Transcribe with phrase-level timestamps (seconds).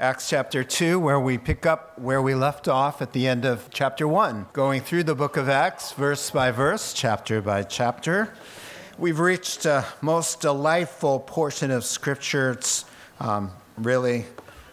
[0.00, 3.68] Acts chapter 2, where we pick up where we left off at the end of
[3.70, 8.32] chapter 1, going through the book of Acts, verse by verse, chapter by chapter.
[8.96, 12.52] We've reached a most delightful portion of Scripture.
[12.52, 12.86] It's
[13.20, 14.24] um, really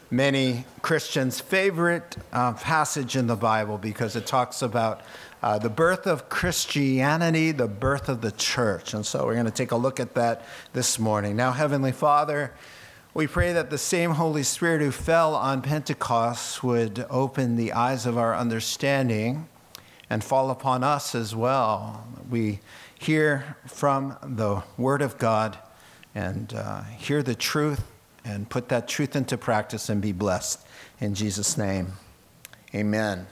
[0.10, 5.02] many Christians' favorite uh, passage in the Bible because it talks about
[5.44, 8.94] uh, the birth of Christianity, the birth of the church.
[8.94, 11.36] And so we're going to take a look at that this morning.
[11.36, 12.54] Now, Heavenly Father,
[13.18, 18.05] we pray that the same Holy Spirit who fell on Pentecost would open the eyes
[18.05, 19.49] of our understanding
[20.08, 22.05] and fall upon us as well.
[22.30, 22.59] We
[22.99, 25.58] hear from the Word of God
[26.13, 27.84] and uh, hear the truth
[28.23, 30.63] and put that truth into practice and be blessed.
[30.99, 31.94] In Jesus' name,
[32.75, 33.25] amen.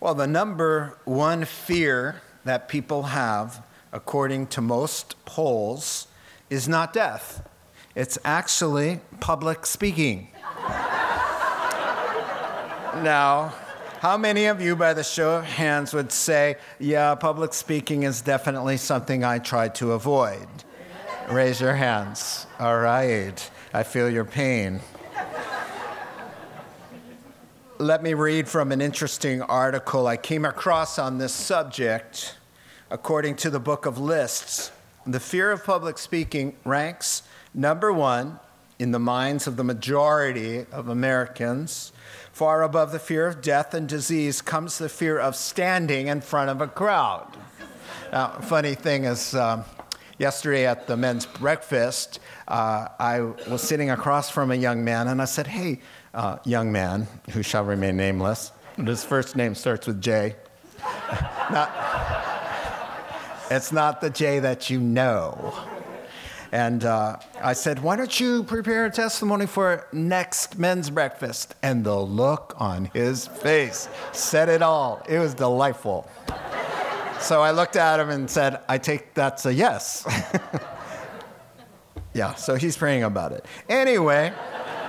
[0.00, 6.08] Well, the number one fear that people have, according to most polls,
[6.50, 7.48] is not death.
[7.94, 10.28] It's actually public speaking.
[13.02, 13.52] now,
[14.00, 18.22] how many of you, by the show of hands, would say, Yeah, public speaking is
[18.22, 20.48] definitely something I try to avoid?
[21.30, 22.46] Raise your hands.
[22.58, 23.50] All right.
[23.74, 24.80] I feel your pain.
[27.78, 32.38] Let me read from an interesting article I came across on this subject.
[32.90, 34.70] According to the book of lists,
[35.06, 37.22] the fear of public speaking ranks
[37.54, 38.38] Number one,
[38.78, 41.92] in the minds of the majority of Americans,
[42.32, 46.48] far above the fear of death and disease comes the fear of standing in front
[46.48, 47.28] of a crowd.
[48.10, 49.64] Now, funny thing is, um,
[50.18, 55.20] yesterday at the men's breakfast, uh, I was sitting across from a young man, and
[55.20, 55.80] I said, Hey,
[56.14, 60.36] uh, young man, who shall remain nameless, his first name starts with J.
[61.50, 61.70] not,
[63.50, 65.54] it's not the J that you know.
[66.52, 71.54] And uh, I said, Why don't you prepare a testimony for next men's breakfast?
[71.62, 75.02] And the look on his face said it all.
[75.08, 76.08] It was delightful.
[77.20, 80.06] so I looked at him and said, I take that's a yes.
[82.14, 83.46] yeah, so he's praying about it.
[83.70, 84.30] Anyway,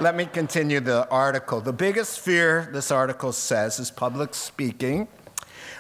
[0.02, 1.62] let me continue the article.
[1.62, 5.08] The biggest fear, this article says, is public speaking,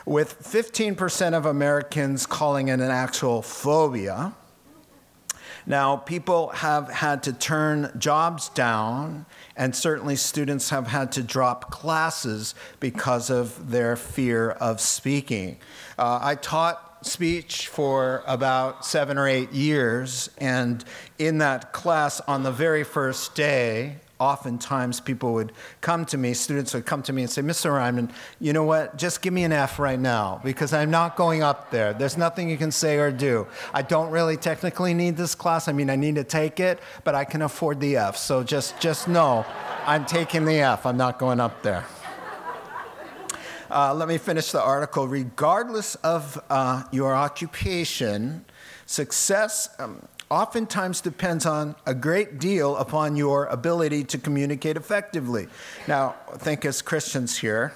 [0.05, 4.33] with 15% of Americans calling it an actual phobia.
[5.65, 9.25] Now, people have had to turn jobs down,
[9.55, 15.57] and certainly students have had to drop classes because of their fear of speaking.
[15.97, 20.83] Uh, I taught speech for about seven or eight years, and
[21.17, 25.51] in that class, on the very first day, oftentimes people would
[25.81, 27.75] come to me, students would come to me and say, Mr.
[27.75, 28.97] Ryman, you know what?
[28.97, 31.93] Just give me an F right now because I'm not going up there.
[31.93, 33.47] There's nothing you can say or do.
[33.73, 35.67] I don't really technically need this class.
[35.67, 38.15] I mean, I need to take it, but I can afford the F.
[38.17, 39.45] So just, just know
[39.85, 40.85] I'm taking the F.
[40.85, 41.83] I'm not going up there.
[43.69, 45.07] Uh, let me finish the article.
[45.07, 48.45] Regardless of uh, your occupation,
[48.85, 49.99] success um,
[50.33, 55.47] oftentimes depends on a great deal upon your ability to communicate effectively.
[55.87, 57.73] Now, think as Christians here.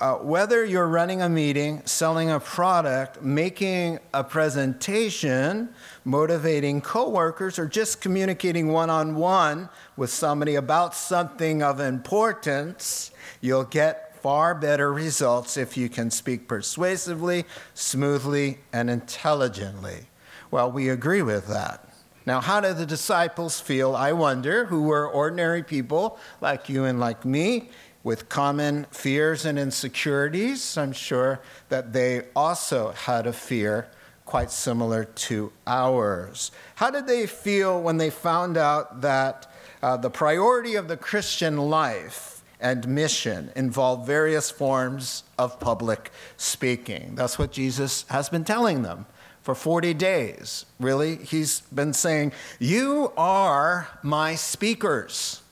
[0.00, 5.68] Uh, whether you're running a meeting, selling a product, making a presentation,
[6.04, 13.62] motivating coworkers, or just communicating one on one with somebody about something of importance, you'll
[13.62, 17.44] get far better results if you can speak persuasively,
[17.74, 20.08] smoothly, and intelligently.
[20.54, 21.84] Well, we agree with that.
[22.26, 27.00] Now, how did the disciples feel, I wonder, who were ordinary people like you and
[27.00, 27.70] like me,
[28.04, 30.78] with common fears and insecurities?
[30.78, 33.88] I'm sure that they also had a fear
[34.26, 36.52] quite similar to ours.
[36.76, 39.50] How did they feel when they found out that
[39.82, 47.16] uh, the priority of the Christian life and mission involved various forms of public speaking?
[47.16, 49.06] That's what Jesus has been telling them
[49.44, 50.64] for 40 days.
[50.80, 55.42] Really, he's been saying, You are my speakers.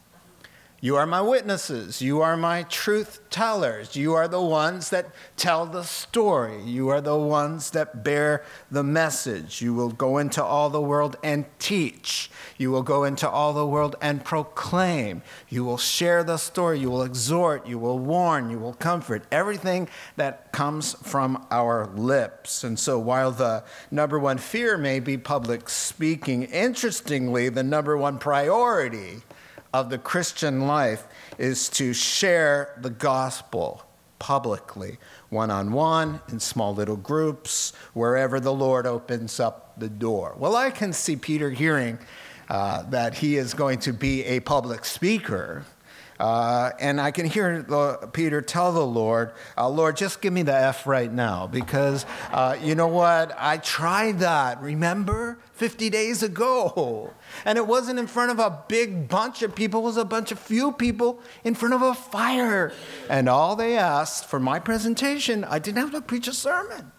[0.84, 2.02] You are my witnesses.
[2.02, 3.94] You are my truth tellers.
[3.94, 6.60] You are the ones that tell the story.
[6.64, 9.62] You are the ones that bear the message.
[9.62, 12.32] You will go into all the world and teach.
[12.58, 15.22] You will go into all the world and proclaim.
[15.48, 16.80] You will share the story.
[16.80, 17.64] You will exhort.
[17.64, 18.50] You will warn.
[18.50, 19.22] You will comfort.
[19.30, 22.64] Everything that comes from our lips.
[22.64, 23.62] And so, while the
[23.92, 29.22] number one fear may be public speaking, interestingly, the number one priority
[29.72, 31.06] of the Christian life
[31.38, 33.84] is to share the gospel
[34.18, 34.98] publicly,
[35.30, 40.34] one on one, in small little groups, wherever the Lord opens up the door.
[40.38, 41.98] Well, I can see Peter hearing
[42.48, 45.64] uh, that he is going to be a public speaker.
[46.22, 47.64] Uh, and I can hear
[48.12, 52.56] Peter tell the Lord, uh, Lord, just give me the F right now because uh,
[52.62, 53.34] you know what?
[53.36, 55.38] I tried that, remember?
[55.54, 57.12] 50 days ago.
[57.44, 60.30] And it wasn't in front of a big bunch of people, it was a bunch
[60.30, 62.72] of few people in front of a fire.
[63.10, 66.92] And all they asked for my presentation, I didn't have to preach a sermon.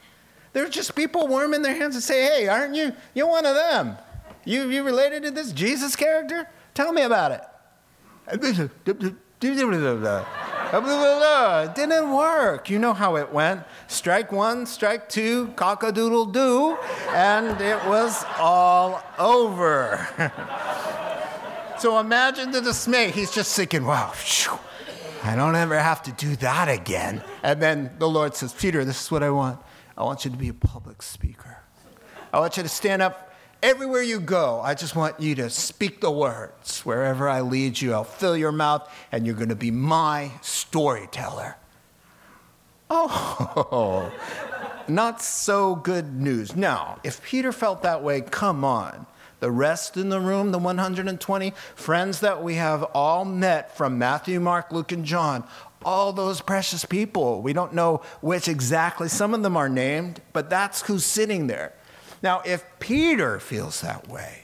[0.51, 2.91] There were just people warming their hands and say, hey, aren't you?
[3.13, 3.95] You're one of them.
[4.43, 6.49] You, you related to this Jesus character?
[6.73, 7.41] Tell me about it.
[11.65, 12.69] It didn't work.
[12.69, 13.63] You know how it went.
[13.87, 16.77] Strike one, strike two, cock a doodle doo,
[17.09, 20.07] and it was all over.
[21.79, 23.11] so imagine the dismay.
[23.11, 24.13] He's just thinking, wow,
[25.23, 27.21] I don't ever have to do that again.
[27.43, 29.59] And then the Lord says, Peter, this is what I want.
[29.97, 31.57] I want you to be a public speaker.
[32.31, 33.32] I want you to stand up
[33.63, 36.81] Everywhere you go, I just want you to speak the words.
[36.81, 41.55] Wherever I lead you, I'll fill your mouth, and you're going to be my storyteller.
[42.89, 44.11] Oh,
[44.89, 46.57] not so good news.
[46.57, 49.05] Now, if Peter felt that way, come on.
[49.39, 54.41] The rest in the room, the 120 friends that we have all met from Matthew,
[54.41, 55.45] Mark, Luke, and John,
[55.85, 57.41] all those precious people.
[57.41, 61.71] We don't know which exactly, some of them are named, but that's who's sitting there.
[62.23, 64.43] Now, if Peter feels that way,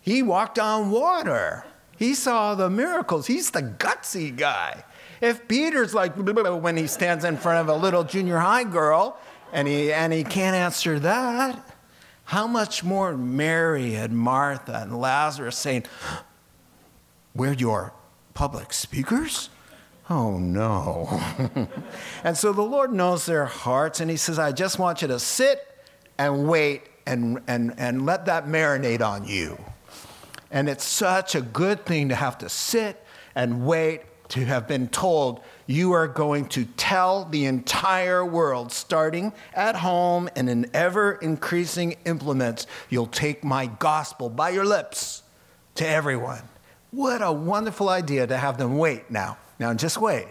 [0.00, 1.66] he walked on water.
[1.98, 3.26] He saw the miracles.
[3.26, 4.82] He's the gutsy guy.
[5.20, 9.18] If Peter's like when he stands in front of a little junior high girl
[9.52, 11.62] and he, and he can't answer that,
[12.24, 15.84] how much more Mary and Martha and Lazarus saying,
[17.34, 17.92] We're your
[18.34, 19.50] public speakers?
[20.08, 21.20] Oh no.
[22.24, 25.18] and so the Lord knows their hearts and he says, I just want you to
[25.18, 25.75] sit
[26.18, 29.58] and wait and, and, and let that marinate on you.
[30.50, 33.04] And it's such a good thing to have to sit
[33.34, 39.32] and wait to have been told you are going to tell the entire world, starting
[39.54, 45.22] at home and in ever increasing implements, you'll take my gospel by your lips
[45.76, 46.42] to everyone.
[46.90, 49.38] What a wonderful idea to have them wait now.
[49.58, 50.28] Now, just wait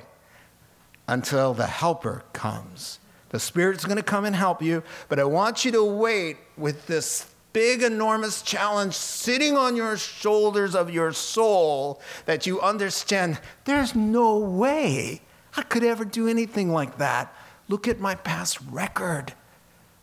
[1.08, 3.00] until the helper comes
[3.36, 6.88] the Spirit's going to come and help you, but I want you to wait with
[6.88, 13.94] this big, enormous challenge sitting on your shoulders of your soul that you understand there's
[13.94, 15.20] no way
[15.58, 17.36] I could ever do anything like that.
[17.68, 19.34] Look at my past record.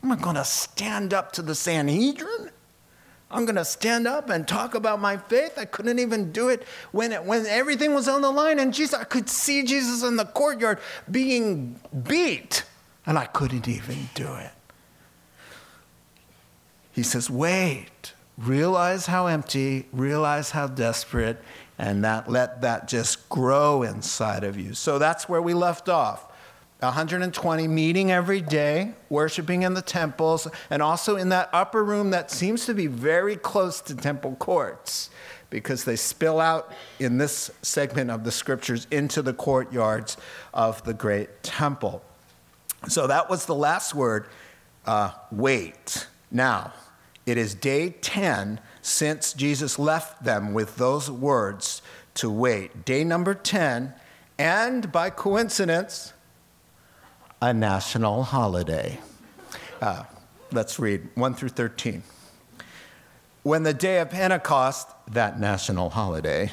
[0.02, 2.50] I'm not going to stand up to the Sanhedrin.
[3.30, 5.56] I'm going to stand up and talk about my faith.
[5.56, 8.58] I couldn't even do it when, it, when everything was on the line.
[8.58, 10.80] And Jesus, I could see Jesus in the courtyard
[11.10, 12.64] being beat
[13.06, 14.52] and I couldn't even do it.
[16.92, 21.42] He says, Wait, realize how empty, realize how desperate,
[21.78, 24.74] and that, let that just grow inside of you.
[24.74, 26.28] So that's where we left off.
[26.80, 32.30] 120 meeting every day, worshiping in the temples, and also in that upper room that
[32.30, 35.08] seems to be very close to temple courts
[35.48, 40.16] because they spill out in this segment of the scriptures into the courtyards
[40.52, 42.02] of the great temple.
[42.88, 44.26] So that was the last word
[44.86, 46.06] uh, wait.
[46.30, 46.72] Now,
[47.26, 51.82] it is day 10 since Jesus left them with those words
[52.14, 52.84] to wait.
[52.84, 53.94] Day number 10,
[54.38, 56.12] and by coincidence,
[57.40, 58.98] a national holiday.
[59.80, 60.04] Uh,
[60.50, 62.02] let's read 1 through 13.
[63.42, 66.52] When the day of Pentecost, that national holiday,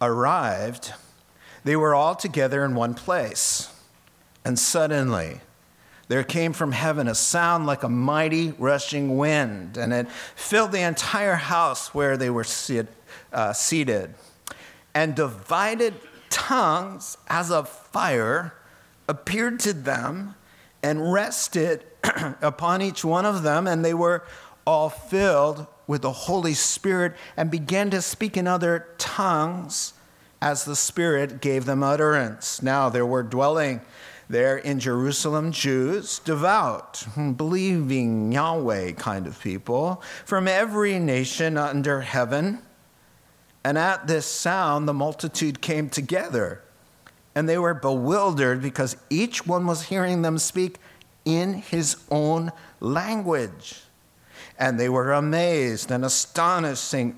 [0.00, 0.92] arrived,
[1.64, 3.71] they were all together in one place.
[4.44, 5.40] And suddenly,
[6.08, 10.82] there came from heaven a sound like a mighty rushing wind, and it filled the
[10.82, 12.88] entire house where they were sit,
[13.32, 14.14] uh, seated.
[14.94, 15.94] And divided
[16.28, 18.52] tongues as of fire
[19.08, 20.34] appeared to them
[20.82, 21.84] and rested
[22.42, 24.24] upon each one of them, and they were
[24.66, 29.94] all filled with the Holy Spirit and began to speak in other tongues
[30.40, 32.62] as the Spirit gave them utterance.
[32.62, 33.80] Now there were dwelling
[34.32, 42.00] there in Jerusalem Jews, devout, hmm, believing Yahweh kind of people from every nation under
[42.00, 42.58] heaven.
[43.62, 46.62] And at this sound, the multitude came together,
[47.34, 50.78] and they were bewildered because each one was hearing them speak
[51.24, 53.82] in his own language.
[54.58, 57.16] And they were amazed and astonished, saying,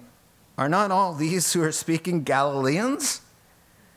[0.59, 3.21] Are not all these who are speaking Galileans?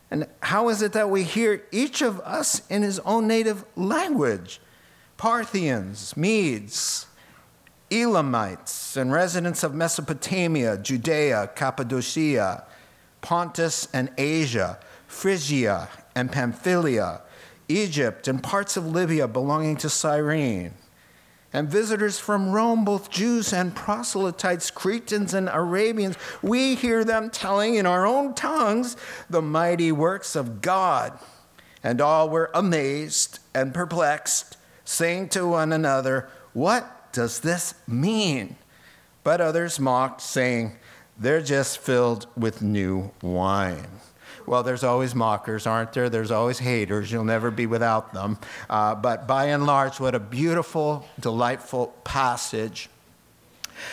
[0.10, 4.62] And how is it that we hear each of us in his own native language?
[5.18, 7.08] Parthians, Medes,
[7.90, 12.64] Elamites and residents of Mesopotamia, Judea, Cappadocia,
[13.22, 17.22] Pontus and Asia, Phrygia and Pamphylia,
[17.70, 20.74] Egypt and parts of Libya belonging to Cyrene,
[21.58, 27.74] and visitors from Rome, both Jews and proselytes, Cretans and Arabians, we hear them telling
[27.74, 28.96] in our own tongues
[29.28, 31.18] the mighty works of God.
[31.82, 38.58] And all were amazed and perplexed, saying to one another, What does this mean?
[39.24, 40.76] But others mocked, saying,
[41.18, 43.88] They're just filled with new wine.
[44.48, 46.10] Well, there's always mockers, aren't there?
[46.10, 47.12] There's always haters.
[47.12, 48.40] You'll never be without them.
[48.70, 52.90] Uh, but by and large, what a beautiful, delightful passage.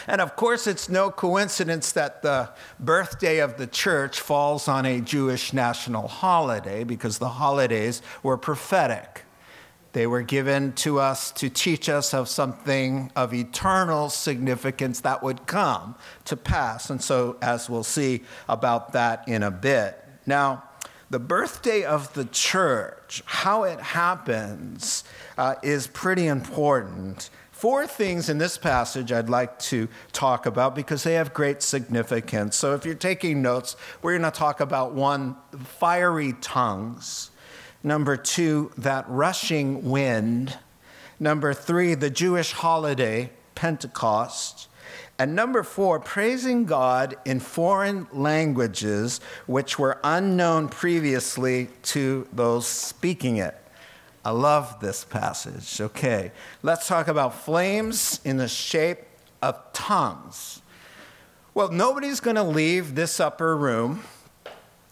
[0.06, 5.00] And of course, it's no coincidence that the birthday of the church falls on a
[5.00, 9.23] Jewish national holiday because the holidays were prophetic.
[9.92, 15.46] They were given to us to teach us of something of eternal significance that would
[15.46, 15.96] come
[16.26, 16.90] to pass.
[16.90, 20.03] And so, as we'll see about that in a bit.
[20.26, 20.64] Now,
[21.11, 25.04] the birthday of the church, how it happens,
[25.37, 27.31] uh, is pretty important.
[27.52, 32.57] Four things in this passage I'd like to talk about because they have great significance.
[32.57, 35.37] So, if you're taking notes, we're going to talk about one,
[35.78, 37.31] fiery tongues.
[37.83, 40.59] Number two, that rushing wind.
[41.21, 44.69] Number three, the Jewish holiday, Pentecost.
[45.18, 53.37] And number four, praising God in foreign languages which were unknown previously to those speaking
[53.37, 53.56] it.
[54.25, 55.80] I love this passage.
[55.80, 59.00] Okay, let's talk about flames in the shape
[59.40, 60.62] of tongues.
[61.52, 64.02] Well, nobody's going to leave this upper room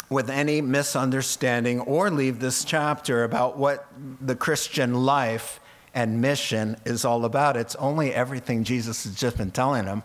[0.09, 3.89] with any misunderstanding or leave this chapter about what
[4.21, 5.59] the Christian life
[5.95, 7.57] and mission is all about.
[7.57, 10.03] It's only everything Jesus has just been telling them.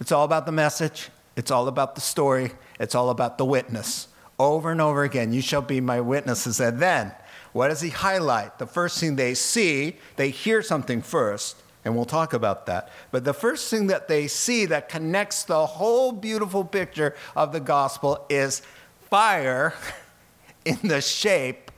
[0.00, 4.08] It's all about the message, it's all about the story, it's all about the witness.
[4.38, 6.58] Over and over again, you shall be my witnesses.
[6.58, 7.12] And then,
[7.52, 8.58] what does he highlight?
[8.58, 12.90] The first thing they see, they hear something first, and we'll talk about that.
[13.10, 17.60] But the first thing that they see that connects the whole beautiful picture of the
[17.60, 18.62] gospel is
[19.10, 19.74] fire
[20.64, 21.70] in the shape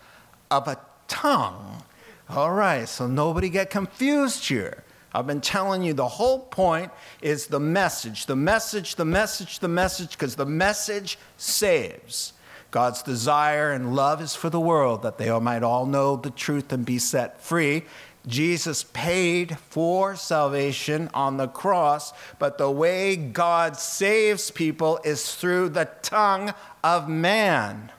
[0.50, 1.83] of a tongue.
[2.29, 4.85] All right, so nobody get confused here.
[5.14, 6.90] I've been telling you the whole point
[7.21, 12.33] is the message, the message, the message, the message, because the message saves.
[12.71, 16.73] God's desire and love is for the world that they might all know the truth
[16.73, 17.85] and be set free.
[18.26, 25.71] Jesus paid for salvation on the cross, but the way God saves people is through
[25.71, 27.92] the tongue of man.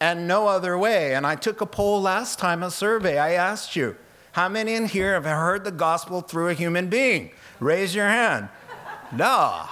[0.00, 1.14] And no other way.
[1.14, 3.18] And I took a poll last time, a survey.
[3.18, 3.96] I asked you,
[4.36, 7.30] how many in here have heard the gospel through a human being?
[7.58, 8.50] Raise your hand.
[9.10, 9.62] No.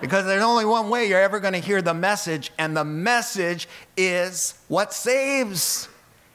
[0.00, 3.66] Because there's only one way you're ever going to hear the message, and the message
[3.96, 5.88] is what saves.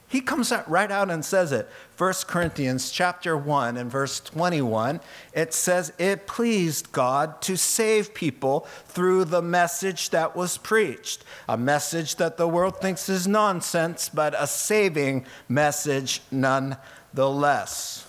[0.10, 1.70] He comes right out and says it.
[1.98, 5.00] 1 Corinthians chapter 1 and verse 21,
[5.32, 11.24] it says, It pleased God to save people through the message that was preached.
[11.48, 18.08] A message that the world thinks is nonsense, but a saving message nonetheless the less.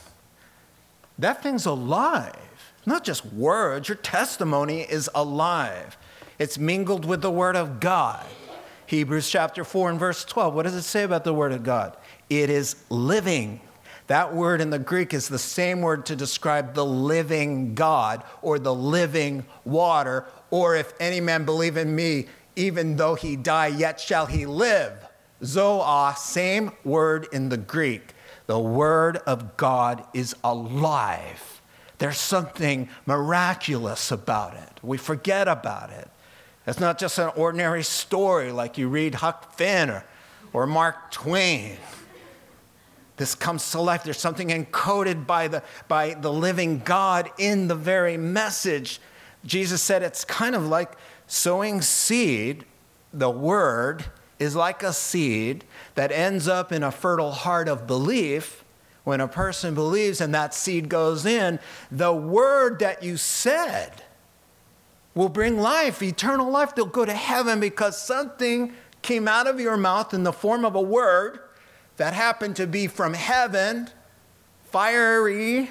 [1.18, 2.36] That thing's alive.
[2.84, 5.96] Not just words, your testimony is alive.
[6.38, 8.26] It's mingled with the Word of God.
[8.86, 10.54] Hebrews chapter 4 and verse 12.
[10.54, 11.96] What does it say about the Word of God?
[12.28, 13.60] It is living.
[14.08, 18.58] That word in the Greek is the same word to describe the living God or
[18.58, 24.00] the living water, or if any man believe in me, even though he die, yet
[24.00, 24.92] shall he live.
[25.44, 28.12] Zoe, same word in the Greek.
[28.46, 31.60] The Word of God is alive.
[31.98, 34.80] There's something miraculous about it.
[34.82, 36.10] We forget about it.
[36.66, 40.04] It's not just an ordinary story like you read Huck Finn or,
[40.52, 41.76] or Mark Twain.
[43.16, 44.04] This comes to life.
[44.04, 49.00] There's something encoded by the, by the living God in the very message.
[49.44, 50.92] Jesus said it's kind of like
[51.26, 52.64] sowing seed,
[53.12, 54.04] the word,
[54.38, 58.64] is like a seed that ends up in a fertile heart of belief.
[59.04, 61.58] When a person believes and that seed goes in,
[61.90, 64.02] the word that you said
[65.14, 66.74] will bring life, eternal life.
[66.74, 68.72] They'll go to heaven because something
[69.02, 71.40] came out of your mouth in the form of a word
[71.96, 73.88] that happened to be from heaven,
[74.70, 75.70] fiery,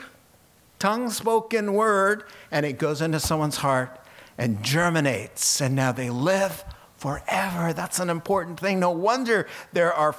[0.78, 3.98] tongue spoken word, and it goes into someone's heart
[4.38, 5.62] and germinates.
[5.62, 6.63] And now they live
[7.01, 7.74] forever.
[7.74, 8.79] That's an important thing.
[8.79, 10.13] No wonder there are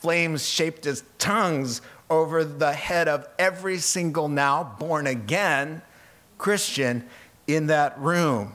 [0.00, 5.82] flames shaped as tongues over the head of every single now born again
[6.38, 7.04] Christian
[7.46, 8.54] in that room.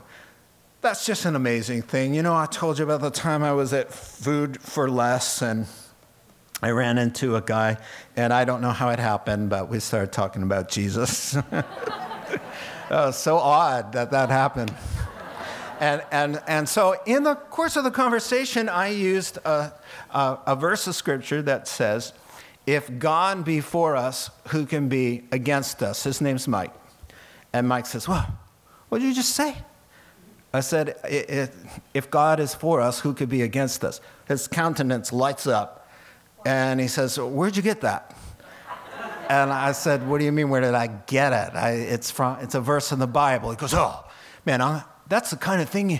[0.82, 2.16] That's just an amazing thing.
[2.16, 5.68] You know, I told you about the time I was at Food for Less and
[6.64, 7.78] I ran into a guy,
[8.16, 11.38] and I don't know how it happened, but we started talking about Jesus.
[13.12, 14.74] so odd that that happened.
[15.80, 19.74] And, and, and so, in the course of the conversation, I used a,
[20.12, 22.14] a, a verse of scripture that says,
[22.66, 26.04] If God be for us, who can be against us?
[26.04, 26.74] His name's Mike.
[27.52, 28.28] And Mike says, Well,
[28.90, 29.56] what did you just say?
[30.54, 30.96] I said,
[31.94, 34.00] If God is for us, who could be against us?
[34.28, 35.90] His countenance lights up.
[36.46, 38.16] And he says, Where'd you get that?
[39.30, 41.56] And I said, What do you mean, where did I get it?
[41.56, 43.50] I, it's, from, it's a verse in the Bible.
[43.50, 44.06] He goes, Oh,
[44.46, 46.00] man, I, that's the kind of thing you,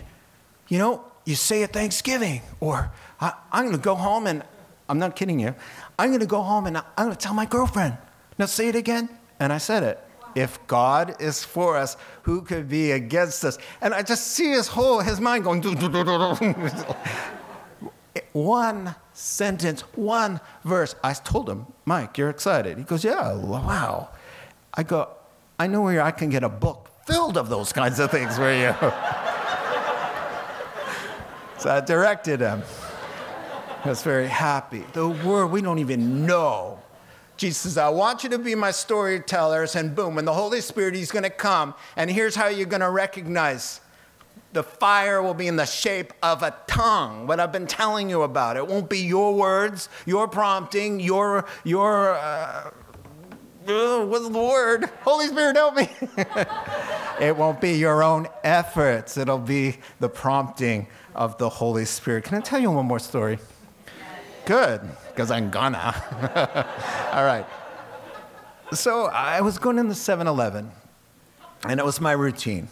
[0.68, 2.42] you know, you say at Thanksgiving.
[2.60, 2.92] Or
[3.22, 4.42] I, I'm going to go home and,
[4.90, 5.54] I'm not kidding you,
[6.00, 7.96] I'm going to go home and I'm going to tell my girlfriend.
[8.40, 9.10] Now say it again.
[9.40, 10.00] And I said it.
[10.36, 13.60] If God is for us, who could be against us?
[13.82, 15.62] And I just see his whole, his mind going,
[18.32, 20.96] one sentence, one verse.
[21.04, 22.80] I told him, Mike, you're excited.
[22.80, 24.10] He goes, Yeah, wow.
[24.74, 25.10] I go,
[25.60, 28.54] I know where I can get a book filled of those kinds of things were
[28.54, 28.74] you.
[31.60, 32.64] so I directed him.
[33.84, 34.86] I was very happy.
[34.94, 36.80] The word, we don't even know.
[37.36, 40.96] Jesus says, I want you to be my storytellers, and boom, and the Holy Spirit,
[40.96, 43.82] He's gonna come, and here's how you're gonna recognize
[44.54, 48.22] the fire will be in the shape of a tongue, what I've been telling you
[48.22, 48.56] about.
[48.56, 52.70] It won't be your words, your prompting, your, your, uh,
[53.66, 54.90] what's the word?
[55.02, 55.90] Holy Spirit, help me.
[57.20, 62.26] it won't be your own efforts, it'll be the prompting of the Holy Spirit.
[62.26, 63.40] Can I tell you one more story?
[64.46, 65.94] Good, because I'm gonna.
[67.14, 67.46] All right.
[68.74, 70.72] So I was going in the 7 Eleven,
[71.68, 72.68] and it was my routine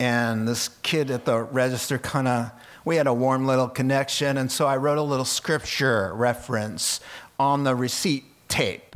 [0.00, 2.50] and this kid at the register kind of
[2.84, 7.00] we had a warm little connection and so i wrote a little scripture reference
[7.38, 8.94] on the receipt tape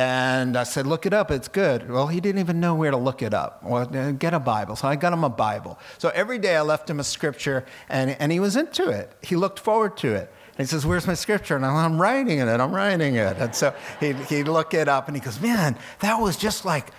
[0.00, 2.96] and i said look it up it's good well he didn't even know where to
[2.96, 6.08] look it up well uh, get a bible so i got him a bible so
[6.10, 9.58] every day i left him a scripture and, and he was into it he looked
[9.58, 11.56] forward to it and he says, Where's my scripture?
[11.56, 13.38] And I'm writing it, I'm writing it.
[13.38, 16.90] And so he'd, he'd look it up and he goes, Man, that was just like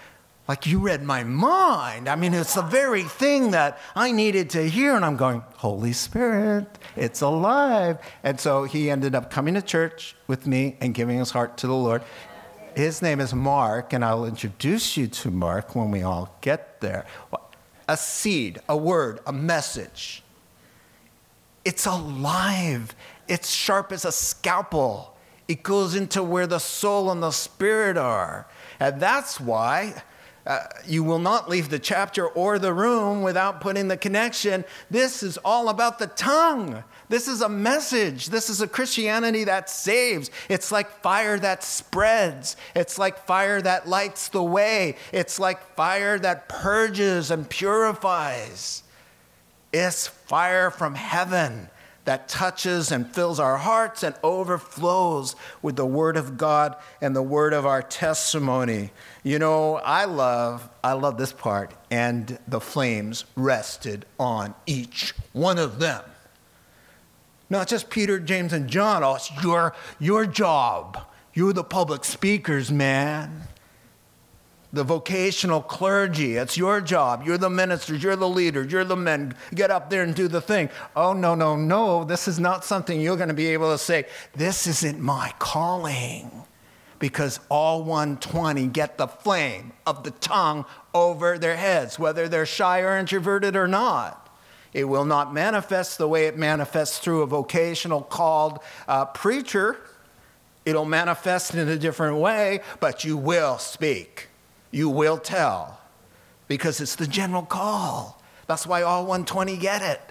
[0.48, 2.10] like you read my mind.
[2.10, 4.96] I mean, it's the very thing that I needed to hear.
[4.96, 8.00] And I'm going, Holy Spirit, it's alive.
[8.24, 11.68] And so he ended up coming to church with me and giving his heart to
[11.68, 12.02] the Lord.
[12.76, 17.06] His name is Mark, and I'll introduce you to Mark when we all get there.
[17.88, 20.24] A seed, a word, a message.
[21.66, 22.96] It's alive,
[23.28, 25.16] it's sharp as a scalpel.
[25.48, 28.48] It goes into where the soul and the spirit are.
[28.80, 30.02] And that's why
[30.46, 34.64] uh, you will not leave the chapter or the room without putting the connection.
[34.90, 36.84] This is all about the tongue.
[37.12, 38.28] This is a message.
[38.28, 40.32] This is a Christianity that saves.
[40.48, 42.56] It's like fire that spreads.
[42.74, 44.96] It's like fire that lights the way.
[45.12, 48.84] It's like fire that purges and purifies.
[49.74, 51.70] It's fire from heaven
[52.06, 57.22] that touches and fills our hearts and overflows with the word of God and the
[57.22, 58.92] word of our testimony.
[59.22, 65.60] You know, I love I love this part and the flames rested on each one
[65.60, 66.04] of them.
[67.52, 71.06] Not just Peter, James and John, oh, it's your your job.
[71.34, 73.48] You're the public speakers, man
[74.74, 76.38] the vocational clergy.
[76.38, 77.24] It's your job.
[77.26, 78.02] You're the ministers.
[78.02, 78.72] You're the leaders.
[78.72, 79.36] You're the men.
[79.54, 80.70] Get up there and do the thing.
[80.96, 82.04] Oh, no, no, no.
[82.04, 86.32] This is not something you're going to be able to say, this isn't my calling.
[87.00, 92.82] Because all 120 get the flame of the tongue over their heads, whether they're shy
[92.82, 94.21] or introverted or not.
[94.74, 99.78] It will not manifest the way it manifests through a vocational called uh, preacher.
[100.66, 104.30] It'll manifest in a different way, but you will speak
[104.72, 105.80] you will tell
[106.48, 108.22] because it's the general call.
[108.48, 110.02] That's why all 120 get it.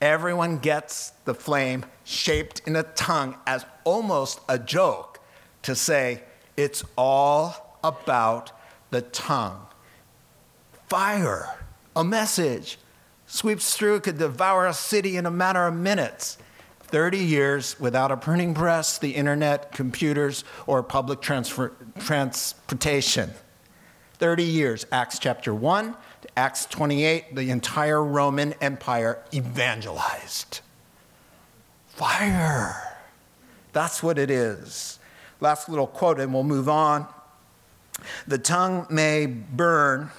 [0.00, 5.20] Everyone gets the flame shaped in a tongue as almost a joke
[5.62, 6.22] to say
[6.56, 8.52] it's all about
[8.90, 9.66] the tongue.
[10.88, 11.58] Fire,
[11.96, 12.78] a message,
[13.34, 16.38] sweeps through, could devour a city in a matter of minutes.
[16.82, 23.30] 30 years without a printing press, the internet, computers, or public transfer, transportation.
[24.18, 30.60] 30 years, Acts chapter 1 to Acts 28, the entire Roman Empire evangelized.
[31.88, 32.96] Fire.
[33.72, 35.00] That's what it is.
[35.40, 37.08] last little quote, and we'll move on.
[38.28, 40.10] The tongue may burn,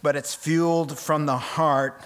[0.00, 2.00] but it's fueled from the heart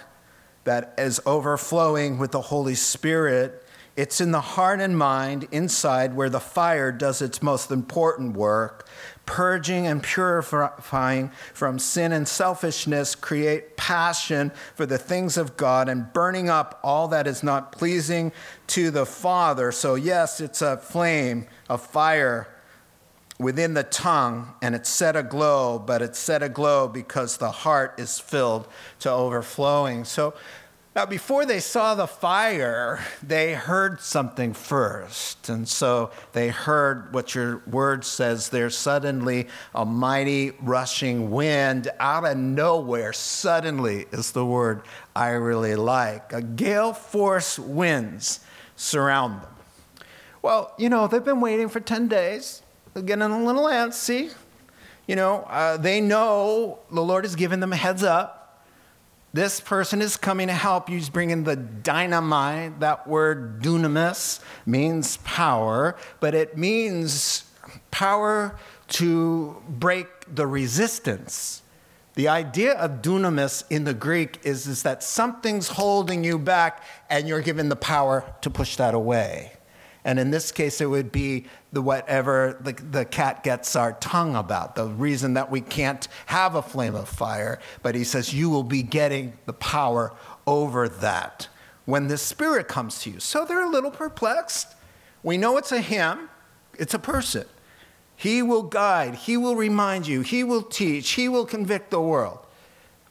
[0.67, 3.63] that is overflowing with the Holy Spirit.
[3.95, 8.85] It's in the heart and mind inside where the fire does its most important work.
[9.25, 16.11] Purging and purifying from sin and selfishness create passion for the things of God and
[16.11, 18.33] burning up all that is not pleasing
[18.67, 19.71] to the Father.
[19.71, 22.56] So, yes, it's a flame, a fire
[23.39, 28.19] within the tongue, and it's set aglow, but it's set aglow because the heart is
[28.19, 28.67] filled
[28.99, 30.05] to overflowing.
[30.05, 30.33] So
[30.97, 35.47] now, before they saw the fire, they heard something first.
[35.47, 42.25] And so they heard what your word says there's suddenly a mighty rushing wind out
[42.25, 43.13] of nowhere.
[43.13, 44.81] Suddenly is the word
[45.15, 46.33] I really like.
[46.33, 48.39] A gale force winds
[48.75, 49.51] surround them.
[50.41, 52.63] Well, you know, they've been waiting for 10 days
[53.05, 54.33] getting a little antsy.
[55.07, 58.65] You know, uh, they know the Lord has given them a heads up.
[59.33, 60.95] This person is coming to help you.
[60.95, 62.79] He's bringing the dynamite.
[62.79, 67.43] That word dunamis means power, but it means
[67.91, 68.57] power
[68.87, 71.61] to break the resistance.
[72.15, 77.27] The idea of dunamis in the Greek is, is that something's holding you back and
[77.27, 79.56] you're given the power to push that away.
[80.07, 84.37] And in this case, it would be the whatever the, the cat gets our tongue
[84.37, 87.59] about, the reason that we can't have a flame of fire.
[87.83, 90.13] But he says, You will be getting the power
[90.47, 91.49] over that
[91.83, 93.19] when the Spirit comes to you.
[93.19, 94.75] So they're a little perplexed.
[95.23, 96.29] We know it's a him,
[96.75, 97.45] it's a person.
[98.15, 102.39] He will guide, he will remind you, he will teach, he will convict the world.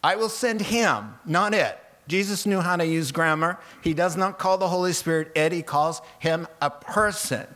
[0.02, 1.78] I will send him, not it.
[2.08, 3.58] Jesus knew how to use grammar.
[3.82, 7.46] He does not call the Holy Spirit it, he calls him a person.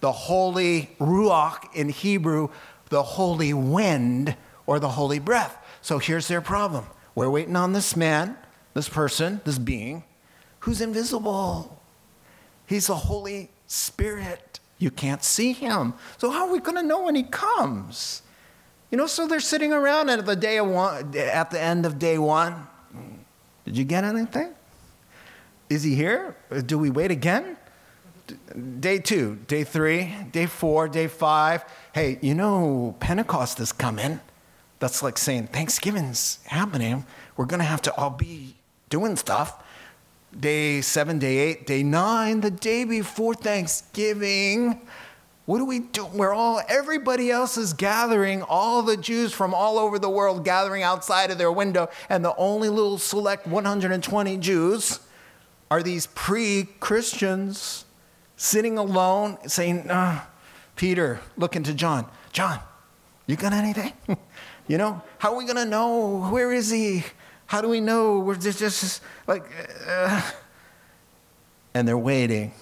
[0.00, 2.48] The holy ruach in Hebrew,
[2.90, 5.56] the holy wind or the holy breath.
[5.80, 6.86] So here's their problem.
[7.14, 8.36] We're waiting on this man,
[8.74, 10.04] this person, this being,
[10.60, 11.82] who's invisible.
[12.66, 14.60] He's the Holy Spirit.
[14.78, 15.94] You can't see him.
[16.18, 18.22] So how are we going to know when he comes?
[18.90, 21.98] You know, so they're sitting around at the day of one, at the end of
[21.98, 22.66] day one,
[23.66, 24.54] did you get anything?
[25.68, 26.36] Is he here?
[26.50, 27.56] Uh, do we wait again?
[28.80, 31.64] Day two, day three, day four, day five.
[31.92, 34.20] Hey, you know, Pentecost is coming.
[34.78, 37.04] That's like saying Thanksgiving's happening.
[37.36, 38.54] We're going to have to all be
[38.88, 39.62] doing stuff.
[40.38, 44.80] Day seven, day eight, day nine, the day before Thanksgiving.
[45.46, 46.06] What do we do?
[46.06, 50.82] We're all, everybody else is gathering, all the Jews from all over the world gathering
[50.82, 54.98] outside of their window, and the only little select 120 Jews
[55.70, 57.84] are these pre Christians
[58.36, 60.22] sitting alone saying, uh,
[60.74, 62.58] Peter, looking to John, John,
[63.28, 63.92] you got anything?
[64.66, 66.28] you know, how are we going to know?
[66.28, 67.04] Where is he?
[67.46, 68.18] How do we know?
[68.18, 69.44] We're just, just like,
[69.86, 70.20] uh,
[71.72, 72.52] and they're waiting.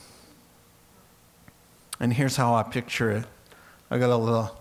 [2.01, 3.25] And here's how I picture it.
[3.91, 4.61] I got a little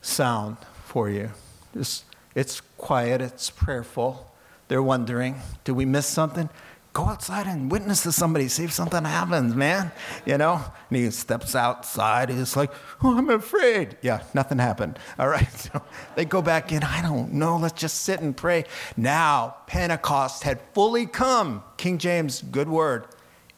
[0.00, 1.30] sound for you.
[1.74, 4.32] It's, it's quiet, it's prayerful.
[4.68, 6.48] They're wondering, did we miss something?
[6.94, 9.92] Go outside and witness to somebody, see if something happens, man.
[10.26, 10.62] You know?
[10.90, 12.28] And he steps outside.
[12.28, 12.70] He's like,
[13.02, 13.96] oh, I'm afraid.
[14.02, 14.98] Yeah, nothing happened.
[15.18, 15.48] All right.
[15.72, 15.82] So
[16.16, 16.82] they go back in.
[16.82, 17.56] I don't know.
[17.56, 18.64] Let's just sit and pray.
[18.96, 21.62] Now, Pentecost had fully come.
[21.78, 23.06] King James, good word.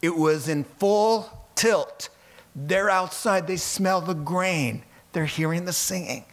[0.01, 2.11] It was in full tilt.
[2.55, 6.25] They're outside, they smell the grain, they're hearing the singing.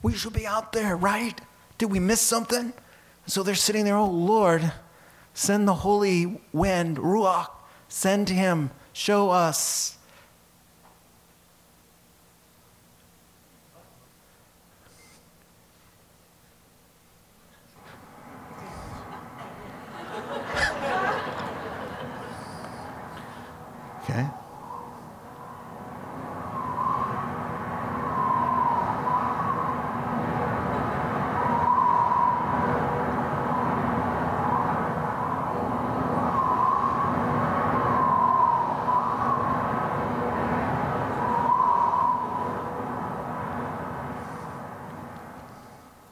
[0.00, 1.40] We should be out there, right?
[1.78, 2.72] Did we miss something?
[3.26, 4.72] So they're sitting there, oh Lord,
[5.34, 7.50] send the holy wind, Ruach,
[7.88, 9.98] send him, show us.
[24.02, 24.26] okay.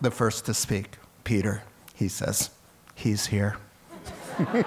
[0.01, 1.63] The first to speak, Peter,
[1.95, 2.51] he says,
[2.95, 3.57] He's here.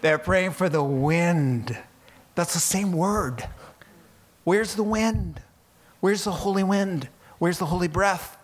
[0.00, 1.76] They're praying for the wind.
[2.34, 3.48] That's the same word.
[4.44, 5.42] Where's the wind?
[6.00, 7.08] Where's the holy wind?
[7.38, 8.38] Where's the holy breath?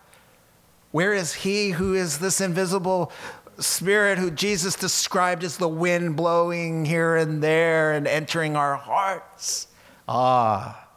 [0.91, 3.11] Where is he who is this invisible
[3.57, 9.67] spirit who Jesus described as the wind blowing here and there and entering our hearts?
[10.07, 10.87] Ah,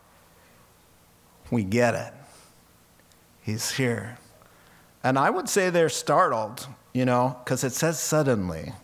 [1.50, 2.12] we get it.
[3.48, 4.18] He's here.
[5.02, 8.74] And I would say they're startled, you know, because it says suddenly.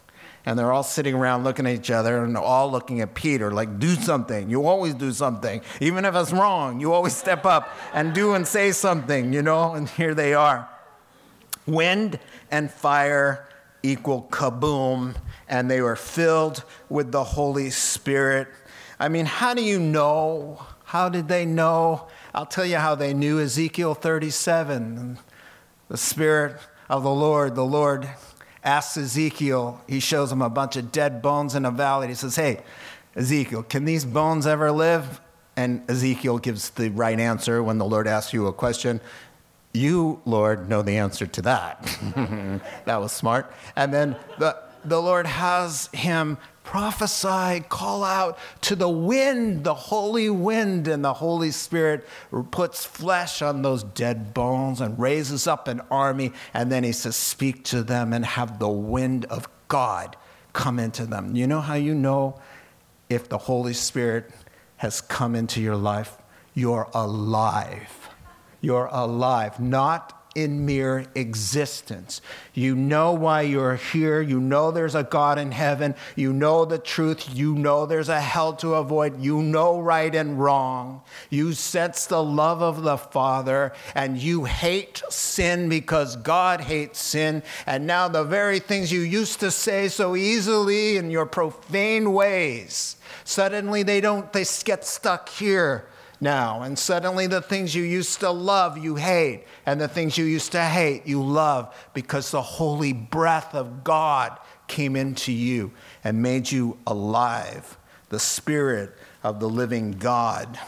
[0.46, 3.78] And they're all sitting around looking at each other and all looking at Peter, like,
[3.78, 4.48] do something.
[4.48, 5.60] You always do something.
[5.80, 9.74] Even if it's wrong, you always step up and do and say something, you know?
[9.74, 10.66] And here they are.
[11.66, 12.18] Wind
[12.50, 13.46] and fire
[13.82, 15.14] equal kaboom,
[15.46, 18.48] and they were filled with the Holy Spirit.
[18.98, 20.64] I mean, how do you know?
[20.84, 22.06] How did they know?
[22.34, 25.18] I'll tell you how they knew Ezekiel 37.
[25.86, 26.56] The Spirit
[26.88, 28.08] of the Lord, the Lord
[28.64, 32.08] asks Ezekiel, he shows him a bunch of dead bones in a valley.
[32.08, 32.64] He says, Hey,
[33.14, 35.20] Ezekiel, can these bones ever live?
[35.56, 39.00] And Ezekiel gives the right answer when the Lord asks you a question.
[39.72, 41.82] You, Lord, know the answer to that.
[42.84, 43.52] that was smart.
[43.76, 50.30] And then the, the Lord has him prophesy, call out to the wind, the holy
[50.30, 52.06] wind, and the Holy Spirit
[52.50, 56.32] puts flesh on those dead bones and raises up an army.
[56.52, 60.16] And then he says, Speak to them and have the wind of God
[60.52, 61.36] come into them.
[61.36, 62.40] You know how you know
[63.08, 64.30] if the Holy Spirit
[64.78, 66.16] has come into your life?
[66.54, 68.04] You're alive
[68.64, 72.20] you're alive, not in mere existence.
[72.52, 74.20] You know why you're here.
[74.20, 75.94] You know there's a God in heaven.
[76.16, 77.34] You know the truth.
[77.34, 79.20] You know there's a hell to avoid.
[79.20, 81.02] You know right and wrong.
[81.30, 87.42] You sense the love of the Father and you hate sin because God hates sin.
[87.66, 92.96] And now the very things you used to say so easily in your profane ways,
[93.24, 95.86] suddenly they don't, they get stuck here
[96.20, 96.62] now.
[96.62, 99.44] And suddenly the things you used to love, you hate.
[99.66, 104.38] And the things you used to hate, you love because the holy breath of God
[104.66, 105.72] came into you
[106.02, 107.76] and made you alive,
[108.08, 110.58] the Spirit of the living God.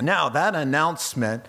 [0.00, 1.46] Now, that announcement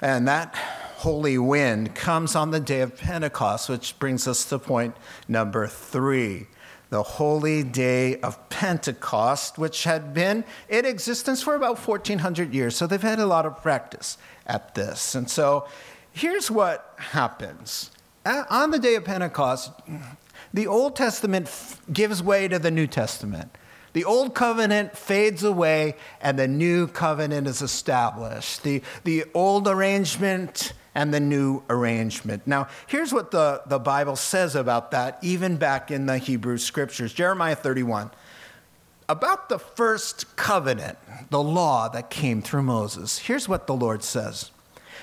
[0.00, 0.54] and that
[0.96, 4.96] holy wind comes on the day of Pentecost, which brings us to point
[5.28, 6.46] number three
[6.90, 12.76] the holy day of Pentecost, which had been in existence for about 1400 years.
[12.76, 15.14] So they've had a lot of practice at this.
[15.14, 15.66] And so
[16.12, 17.90] here's what happens
[18.26, 19.70] on the day of Pentecost,
[20.52, 21.50] the Old Testament
[21.92, 23.56] gives way to the New Testament.
[23.92, 28.62] The old covenant fades away and the new covenant is established.
[28.62, 32.46] The, the old arrangement and the new arrangement.
[32.46, 37.12] Now, here's what the, the Bible says about that, even back in the Hebrew scriptures
[37.12, 38.10] Jeremiah 31.
[39.06, 40.96] About the first covenant,
[41.28, 44.50] the law that came through Moses, here's what the Lord says.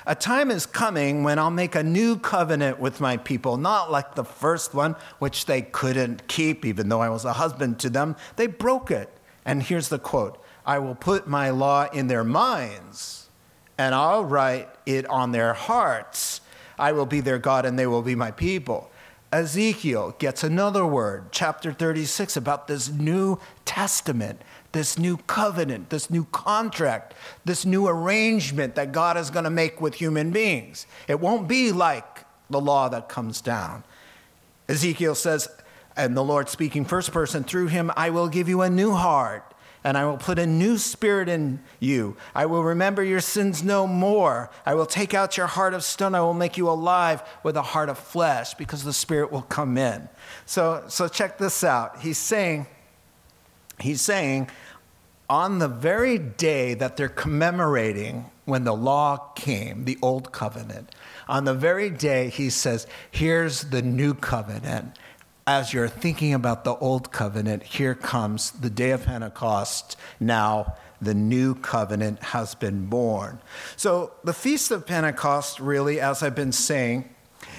[0.07, 4.15] A time is coming when I'll make a new covenant with my people, not like
[4.15, 8.15] the first one, which they couldn't keep, even though I was a husband to them.
[8.35, 9.09] They broke it.
[9.45, 13.22] And here's the quote I will put my law in their minds
[13.77, 16.41] and I'll write it on their hearts.
[16.77, 18.89] I will be their God and they will be my people.
[19.31, 24.39] Ezekiel gets another word, chapter 36, about this new testament,
[24.73, 29.81] this new covenant, this new contract, this new arrangement that God is going to make
[29.81, 30.85] with human beings.
[31.07, 33.83] It won't be like the law that comes down.
[34.69, 35.49] Ezekiel says,
[35.97, 39.52] and the Lord speaking first person through him, I will give you a new heart
[39.83, 42.15] and I will put a new spirit in you.
[42.33, 44.49] I will remember your sins no more.
[44.65, 46.15] I will take out your heart of stone.
[46.15, 49.77] I will make you alive with a heart of flesh because the spirit will come
[49.77, 50.07] in.
[50.45, 52.01] So, so check this out.
[52.01, 52.67] He's saying,
[53.79, 54.49] he's saying,
[55.29, 60.93] on the very day that they're commemorating when the law came, the old covenant,
[61.27, 64.97] on the very day he says, here's the new covenant
[65.45, 69.97] as you're thinking about the old covenant, here comes the day of Pentecost.
[70.19, 73.39] Now, the new covenant has been born.
[73.75, 77.09] So, the Feast of Pentecost, really, as I've been saying,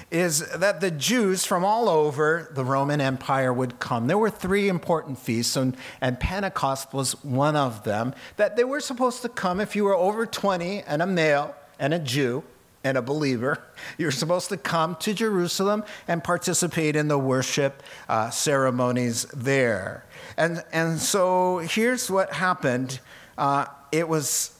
[0.09, 4.07] is that the Jews from all over the Roman Empire would come.
[4.07, 8.79] There were three important feasts, and, and Pentecost was one of them, that they were
[8.79, 12.43] supposed to come if you were over 20 and a male and a Jew
[12.85, 13.61] and a believer,
[13.97, 20.05] you're supposed to come to Jerusalem and participate in the worship uh, ceremonies there.
[20.37, 22.99] And, and so here's what happened
[23.37, 24.57] uh, it was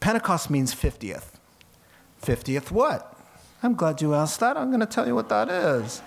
[0.00, 1.30] Pentecost means 50th.
[2.22, 3.16] 50th what?
[3.62, 4.56] I'm glad you asked that.
[4.56, 6.02] I'm going to tell you what that is.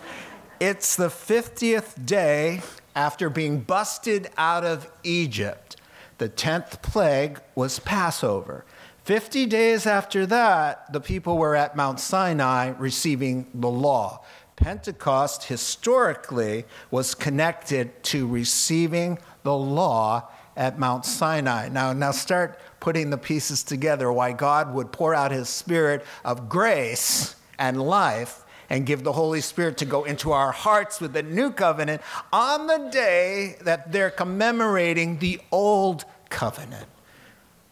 [0.60, 2.62] It's the 50th day
[2.96, 5.78] after being busted out of Egypt.
[6.20, 8.66] The 10th plague was Passover.
[9.04, 14.24] 50 days after that, the people were at Mount Sinai receiving the law.
[14.56, 21.68] Pentecost historically was connected to receiving the law at Mount Sinai.
[21.70, 26.48] Now, now start putting the pieces together why God would pour out his spirit of
[26.48, 31.24] grace and life and give the Holy Spirit to go into our hearts with the
[31.24, 36.88] new covenant on the day that they're commemorating the old covenant.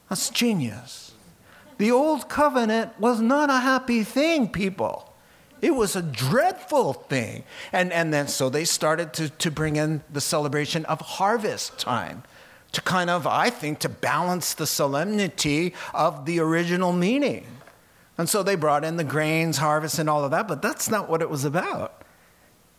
[0.10, 1.09] That's genius.
[1.80, 5.14] The old covenant was not a happy thing, people.
[5.62, 7.46] It was a dreadful thing.
[7.72, 12.24] And, and then so they started to, to bring in the celebration of harvest time
[12.74, 17.48] to kind of, I think, to balance the solemnity of the original meaning.
[18.18, 21.10] And so they brought in the grains, harvest, and all of that, but that's not
[21.10, 22.04] what it was about.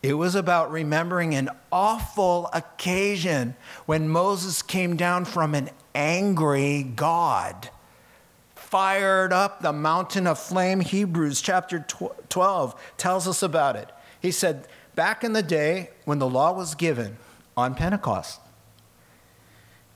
[0.03, 3.55] It was about remembering an awful occasion
[3.87, 7.71] when Moses came down from an angry God
[8.71, 10.79] fired up the mountain of flame.
[10.79, 11.85] Hebrews chapter
[12.29, 13.91] 12 tells us about it.
[14.21, 17.17] He said, Back in the day when the law was given
[17.57, 18.39] on Pentecost,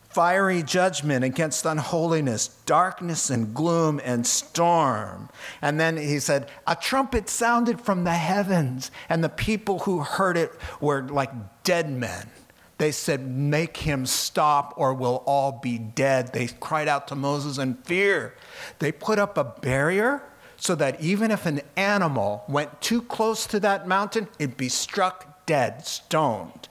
[0.10, 5.30] fiery judgment against unholiness, darkness and gloom and storm.
[5.62, 10.36] And then he said, A trumpet sounded from the heavens, and the people who heard
[10.36, 11.32] it were like
[11.64, 12.30] dead men.
[12.78, 16.34] They said, Make him stop, or we'll all be dead.
[16.34, 18.36] They cried out to Moses in fear.
[18.80, 20.24] They put up a barrier
[20.58, 25.46] so that even if an animal went too close to that mountain, it'd be struck
[25.46, 26.68] dead, stoned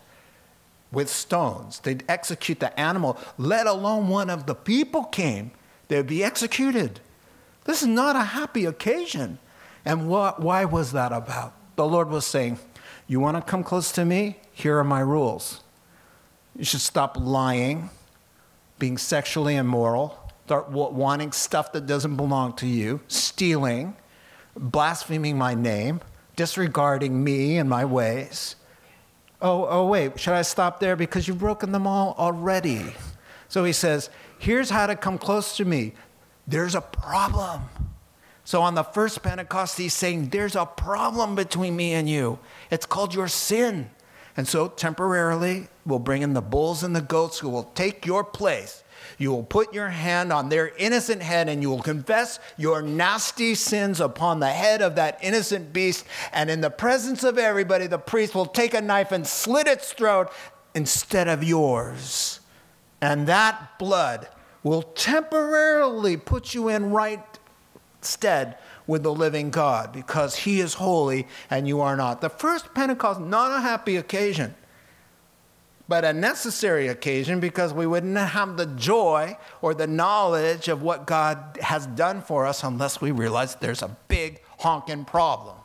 [0.94, 1.80] with stones.
[1.80, 5.50] They'd execute the animal, let alone one of the people came,
[5.88, 7.00] they'd be executed.
[7.64, 9.38] This is not a happy occasion.
[9.84, 11.52] And what, why was that about?
[11.76, 12.58] The Lord was saying,
[13.06, 14.38] You want to come close to me?
[14.52, 15.63] Here are my rules.
[16.56, 17.90] You should stop lying,
[18.78, 23.96] being sexually immoral, start wanting stuff that doesn't belong to you, stealing,
[24.56, 26.00] blaspheming my name,
[26.36, 28.56] disregarding me and my ways.
[29.40, 30.96] Oh, oh, wait, should I stop there?
[30.96, 32.94] Because you've broken them all already.
[33.48, 35.92] So he says, Here's how to come close to me.
[36.46, 37.62] There's a problem.
[38.44, 42.38] So on the first Pentecost, he's saying, There's a problem between me and you.
[42.70, 43.90] It's called your sin.
[44.36, 48.24] And so, temporarily, we'll bring in the bulls and the goats who will take your
[48.24, 48.82] place.
[49.18, 53.54] You will put your hand on their innocent head and you will confess your nasty
[53.54, 56.04] sins upon the head of that innocent beast.
[56.32, 59.92] And in the presence of everybody, the priest will take a knife and slit its
[59.92, 60.32] throat
[60.74, 62.40] instead of yours.
[63.00, 64.28] And that blood
[64.62, 67.22] will temporarily put you in right
[68.00, 72.20] stead with the living God because he is holy and you are not.
[72.20, 74.54] The first Pentecost, not a happy occasion,
[75.88, 81.06] but a necessary occasion because we wouldn't have the joy or the knowledge of what
[81.06, 85.56] God has done for us unless we realize there's a big honking problem.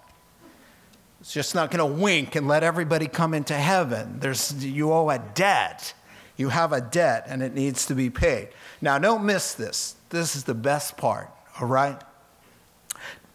[1.22, 4.20] It's just not going to wink and let everybody come into heaven.
[4.20, 5.94] There's, you owe a debt.
[6.38, 8.50] You have a debt and it needs to be paid.
[8.82, 9.96] Now, don't miss this.
[10.10, 11.30] This is the best part,
[11.60, 12.02] all right?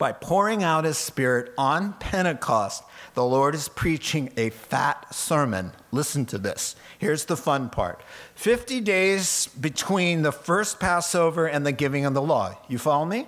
[0.05, 2.83] By pouring out his spirit on Pentecost,
[3.15, 5.73] the Lord is preaching a fat sermon.
[5.93, 6.77] Listen to this.
[6.99, 8.03] Here's the fun part
[8.35, 12.55] 50 days between the first Passover and the giving of the law.
[12.69, 13.27] You follow me?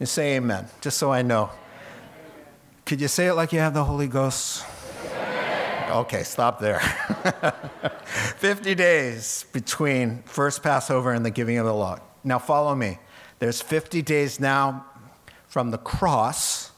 [0.00, 1.50] You say amen, just so I know.
[2.86, 4.64] Could you say it like you have the Holy Ghost?
[5.90, 6.80] Okay, stop there.
[8.38, 11.98] 50 days between first Passover and the giving of the law.
[12.24, 12.98] Now follow me.
[13.40, 14.86] There's 50 days now
[15.48, 16.70] from the cross,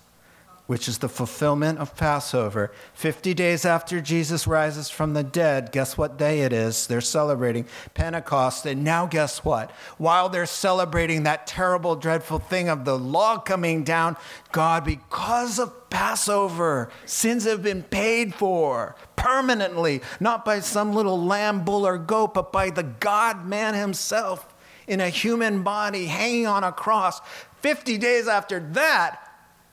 [0.67, 2.71] which is the fulfillment of Passover.
[2.95, 6.87] 50 days after Jesus rises from the dead, guess what day it is?
[6.87, 8.67] They're celebrating Pentecost.
[8.67, 9.73] And now, guess what?
[9.99, 14.17] While they're celebrating that terrible, dreadful thing of the law coming down,
[14.53, 21.65] God, because of Passover, sins have been paid for permanently, not by some little lamb,
[21.65, 24.50] bull, or goat, but by the God man himself
[24.91, 27.21] in a human body hanging on a cross.
[27.61, 29.21] 50 days after that,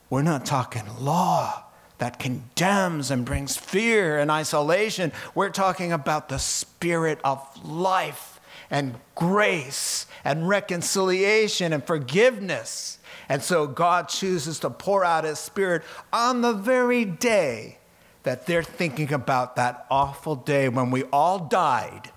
[0.08, 1.64] we're not talking law
[1.98, 5.10] that condemns and brings fear and isolation.
[5.34, 12.98] We're talking about the spirit of life and grace and reconciliation and forgiveness.
[13.28, 17.78] And so God chooses to pour out his spirit on the very day
[18.22, 22.12] that they're thinking about that awful day when we all died.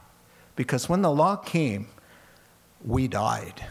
[0.55, 1.87] Because when the law came,
[2.85, 3.65] we died.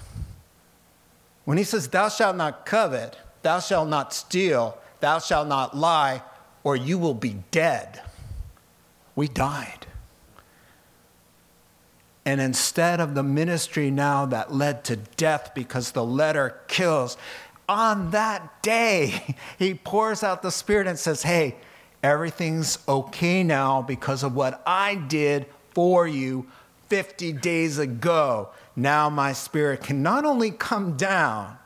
[1.45, 6.23] When he says, Thou shalt not covet, thou shalt not steal, thou shalt not lie,
[6.63, 8.03] or you will be dead,
[9.17, 9.87] we died.
[12.25, 17.17] And instead of the ministry now that led to death because the letter kills,
[17.69, 21.57] on that day, he pours out the Spirit and says, Hey,
[22.03, 26.47] everything's okay now because of what I did for you
[26.89, 28.51] 50 days ago.
[28.81, 31.59] Now my spirit can not only come down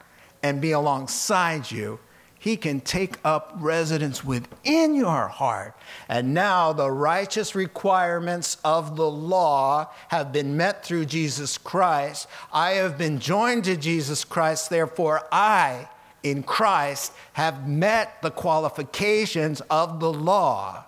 [0.43, 2.01] and be alongside you,
[2.37, 5.75] he can take up residence within your heart.
[6.09, 12.27] And now the righteous requirements of the law have been met through Jesus Christ.
[12.53, 15.89] I have been joined to Jesus Christ, therefore, I
[16.23, 20.85] in Christ have met the qualifications of the law.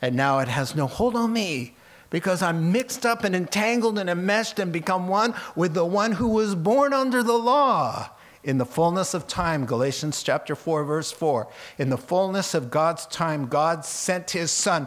[0.00, 1.74] And now it has no hold on me
[2.14, 6.28] because I'm mixed up and entangled and enmeshed and become one with the one who
[6.28, 8.08] was born under the law
[8.44, 13.06] in the fullness of time, Galatians chapter 4, verse 4, in the fullness of God's
[13.06, 14.86] time, God sent his son,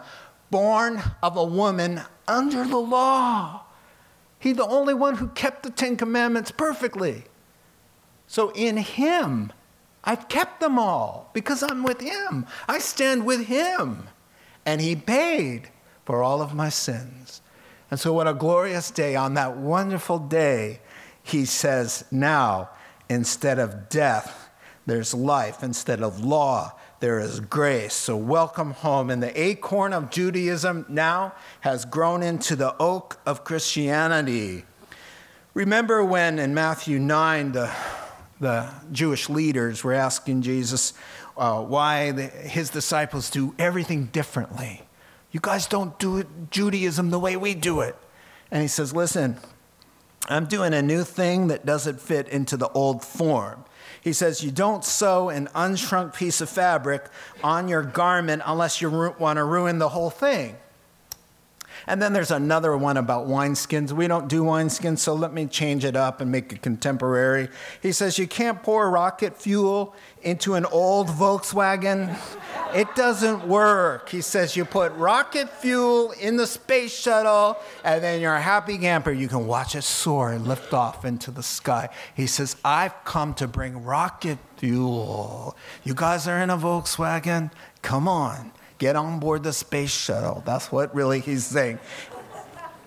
[0.51, 1.99] born of a woman
[2.29, 3.63] under the law.
[4.39, 7.25] He, the only one who kept the Ten Commandments perfectly.
[8.25, 9.51] So in him,
[10.05, 12.45] I've kept them all because I'm with him.
[12.69, 14.07] I stand with him.
[14.65, 15.71] And he paid
[16.07, 17.41] for all of my sins.
[17.91, 19.15] And so, what a glorious day.
[19.17, 20.79] On that wonderful day,
[21.21, 22.69] he says, Now,
[23.09, 24.49] Instead of death,
[24.85, 25.63] there's life.
[25.63, 27.93] Instead of law, there is grace.
[27.93, 29.09] So, welcome home.
[29.09, 34.65] And the acorn of Judaism now has grown into the oak of Christianity.
[35.53, 37.71] Remember when in Matthew 9, the,
[38.39, 40.93] the Jewish leaders were asking Jesus
[41.37, 44.86] uh, why the, his disciples do everything differently?
[45.31, 47.95] You guys don't do Judaism the way we do it.
[48.51, 49.37] And he says, Listen,
[50.29, 53.65] I'm doing a new thing that doesn't fit into the old form.
[54.01, 57.05] He says, You don't sew an unshrunk piece of fabric
[57.43, 60.57] on your garment unless you want to ruin the whole thing.
[61.87, 63.93] And then there's another one about wineskins.
[63.93, 67.47] We don't do wineskins, so let me change it up and make it contemporary.
[67.81, 72.17] He says, You can't pour rocket fuel into an old Volkswagen.
[72.75, 74.09] It doesn't work.
[74.09, 78.77] He says, You put rocket fuel in the space shuttle, and then you're a happy
[78.77, 79.11] camper.
[79.13, 81.87] You can watch it soar and lift off into the sky.
[82.13, 85.55] He says, I've come to bring rocket fuel.
[85.85, 87.49] You guys are in a Volkswagen?
[87.81, 88.51] Come on.
[88.77, 90.43] Get on board the space shuttle.
[90.45, 91.79] That's what really he's saying,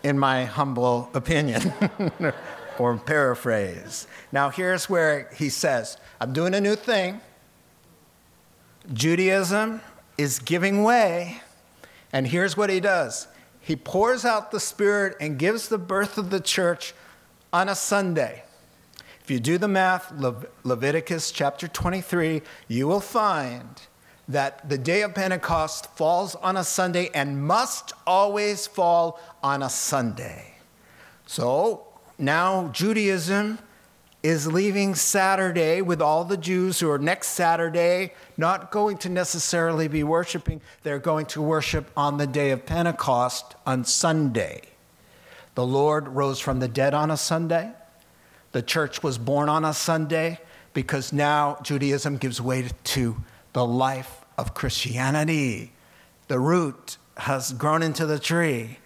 [0.03, 1.73] in my humble opinion,
[2.79, 4.07] or paraphrase.
[4.33, 7.21] Now, here's where he says, I'm doing a new thing.
[8.93, 9.81] Judaism
[10.17, 11.43] is giving way.
[12.13, 13.29] And here's what he does
[13.61, 16.95] he pours out the Spirit and gives the birth of the church
[17.53, 18.45] on a Sunday.
[19.23, 23.81] If you do the math, Le- Leviticus chapter 23, you will find
[24.31, 29.69] that the day of Pentecost falls on a Sunday and must always fall on a
[29.69, 30.55] Sunday.
[31.27, 31.83] So
[32.17, 33.59] now Judaism
[34.23, 39.89] is leaving Saturday with all the Jews who are next Saturday not going to necessarily
[39.89, 40.61] be worshiping.
[40.85, 44.63] They're going to worship on the day of Pentecost on Sunday.
[45.57, 47.73] The Lord rose from the dead on a Sunday.
[48.53, 50.39] The church was born on a Sunday
[50.73, 53.17] because now Judaism gives way to
[53.53, 55.73] the life of Christianity.
[56.29, 58.79] The root has grown into the tree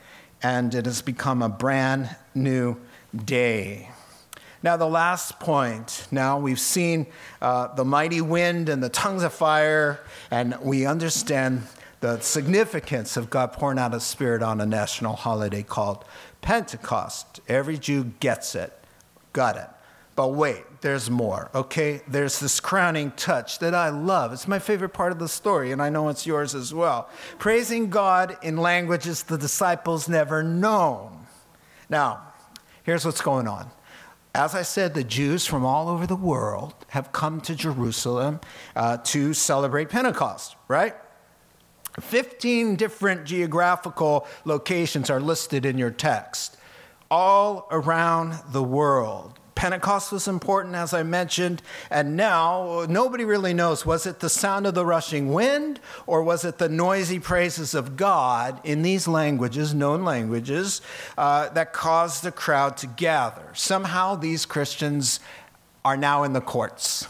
[0.42, 2.76] and it has become a brand new
[3.24, 3.90] day.
[4.64, 6.08] Now, the last point.
[6.10, 7.06] Now, we've seen
[7.40, 10.00] uh, the mighty wind and the tongues of fire,
[10.30, 11.66] and we understand
[12.00, 16.04] the significance of God pouring out His Spirit on a national holiday called
[16.40, 17.40] Pentecost.
[17.46, 18.72] Every Jew gets it.
[19.34, 19.68] Got it.
[20.16, 22.02] But wait, there's more, okay?
[22.06, 24.34] There's this crowning touch that I love.
[24.34, 27.08] It's my favorite part of the story, and I know it's yours as well.
[27.38, 31.26] Praising God in languages the disciples never known.
[31.88, 32.34] Now,
[32.82, 33.70] here's what's going on.
[34.34, 38.40] As I said, the Jews from all over the world have come to Jerusalem
[38.76, 40.94] uh, to celebrate Pentecost, right?
[41.98, 46.58] 15 different geographical locations are listed in your text,
[47.10, 49.40] all around the world.
[49.64, 54.66] Pentecost was important, as I mentioned, and now nobody really knows was it the sound
[54.66, 59.72] of the rushing wind or was it the noisy praises of God in these languages,
[59.72, 60.82] known languages,
[61.16, 63.48] uh, that caused the crowd to gather?
[63.54, 65.18] Somehow these Christians
[65.82, 67.08] are now in the courts,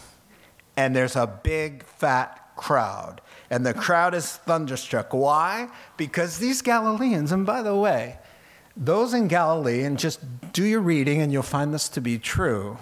[0.77, 3.19] and there's a big fat crowd.
[3.49, 5.13] And the crowd is thunderstruck.
[5.13, 5.67] Why?
[5.97, 8.17] Because these Galileans, and by the way,
[8.77, 10.19] those in Galilee, and just
[10.53, 12.77] do your reading and you'll find this to be true,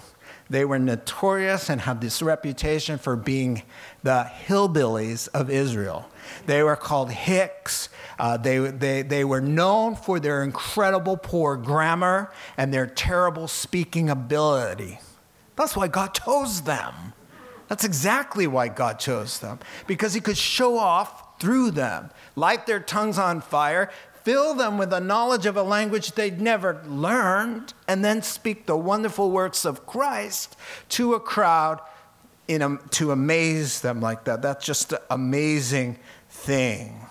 [0.49, 3.63] they were notorious and had this reputation for being
[4.03, 6.09] the hillbillies of Israel.
[6.45, 7.89] They were called Hicks.
[8.19, 14.09] Uh, they, they, they were known for their incredible poor grammar and their terrible speaking
[14.09, 14.99] ability.
[15.55, 17.13] That's why God chose them.
[17.67, 22.79] That's exactly why God chose them, because He could show off through them, light their
[22.79, 23.89] tongues on fire,
[24.23, 28.77] fill them with the knowledge of a language they'd never learned, and then speak the
[28.77, 30.55] wonderful works of Christ
[30.89, 31.79] to a crowd
[32.49, 34.41] a, to amaze them like that.
[34.41, 35.97] That's just an amazing
[36.29, 37.05] thing.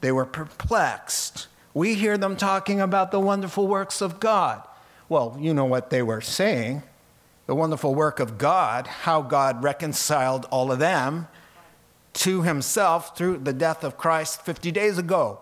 [0.00, 1.48] They were perplexed.
[1.74, 4.62] We hear them talking about the wonderful works of God.
[5.08, 6.82] Well, you know what they were saying
[7.46, 11.28] the wonderful work of God, how God reconciled all of them
[12.12, 15.40] to himself through the death of Christ 50 days ago.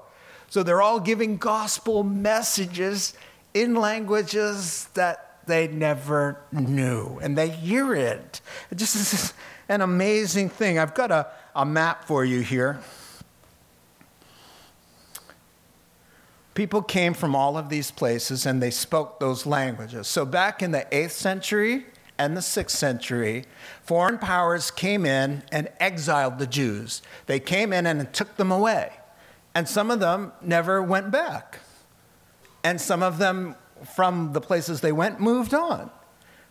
[0.55, 3.15] So they're all giving gospel messages
[3.55, 8.41] in languages that they never knew, and they hear it.
[8.71, 9.33] It just is
[9.69, 10.79] an amazing thing.
[10.79, 11.27] I've got a,
[11.57, 12.79] a map for you here.
[16.55, 20.07] People came from all of these places and they spoke those languages.
[20.07, 21.87] So, back in the 8th century,
[22.17, 23.45] and the 6th century,
[23.83, 27.03] foreign powers came in and exiled the Jews.
[27.27, 28.93] They came in and took them away.
[29.55, 31.61] And some of them never went back.
[32.63, 33.57] And some of them,
[33.95, 35.91] from the places they went, moved on.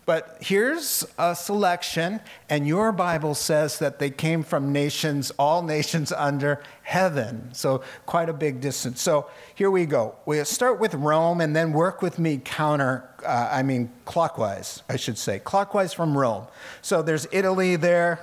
[0.05, 6.11] But here's a selection, and your Bible says that they came from nations, all nations
[6.11, 7.53] under heaven.
[7.53, 9.01] So, quite a big distance.
[9.01, 10.15] So, here we go.
[10.25, 14.97] We'll start with Rome and then work with me counter, uh, I mean, clockwise, I
[14.97, 16.47] should say, clockwise from Rome.
[16.81, 18.19] So, there's Italy there,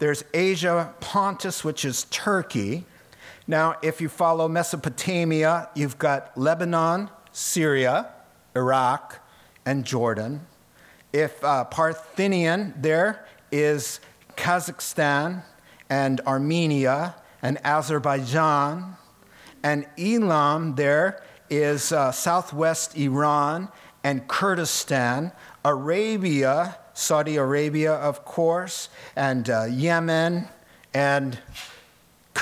[0.00, 2.84] there's Asia, Pontus, which is Turkey.
[3.46, 8.10] Now, if you follow Mesopotamia, you've got Lebanon, Syria,
[8.54, 9.18] Iraq,
[9.66, 10.46] and Jordan.
[11.12, 14.00] If uh, Parthian, there is
[14.36, 15.42] Kazakhstan
[15.90, 18.96] and Armenia and Azerbaijan.
[19.62, 23.68] And Elam, there is uh, southwest Iran
[24.04, 25.32] and Kurdistan.
[25.64, 30.48] Arabia, Saudi Arabia, of course, and uh, Yemen
[30.94, 31.38] and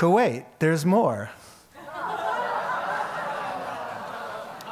[0.01, 0.45] Kuwait.
[0.57, 1.29] There's more.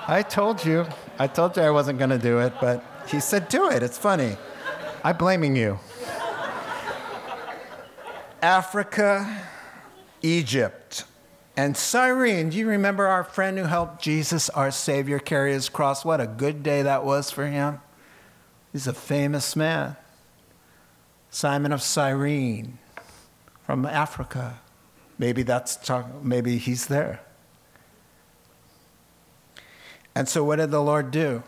[0.08, 0.88] I told you.
[1.20, 2.84] I told you I wasn't going to do it, but.
[3.08, 3.84] He said, Do it.
[3.84, 4.38] It's funny.
[5.04, 5.78] I'm blaming you.
[8.42, 9.44] Africa,
[10.24, 11.04] Egypt,
[11.56, 12.50] and Cyrene.
[12.50, 16.04] Do you remember our friend who helped Jesus, our Savior, carry his cross?
[16.04, 17.82] What a good day that was for him.
[18.72, 19.96] He's a famous man.
[21.30, 22.80] Simon of Cyrene
[23.64, 24.62] from Africa.
[25.20, 27.20] Maybe that's talk, maybe he's there.
[30.15, 31.43] And so what did the Lord do?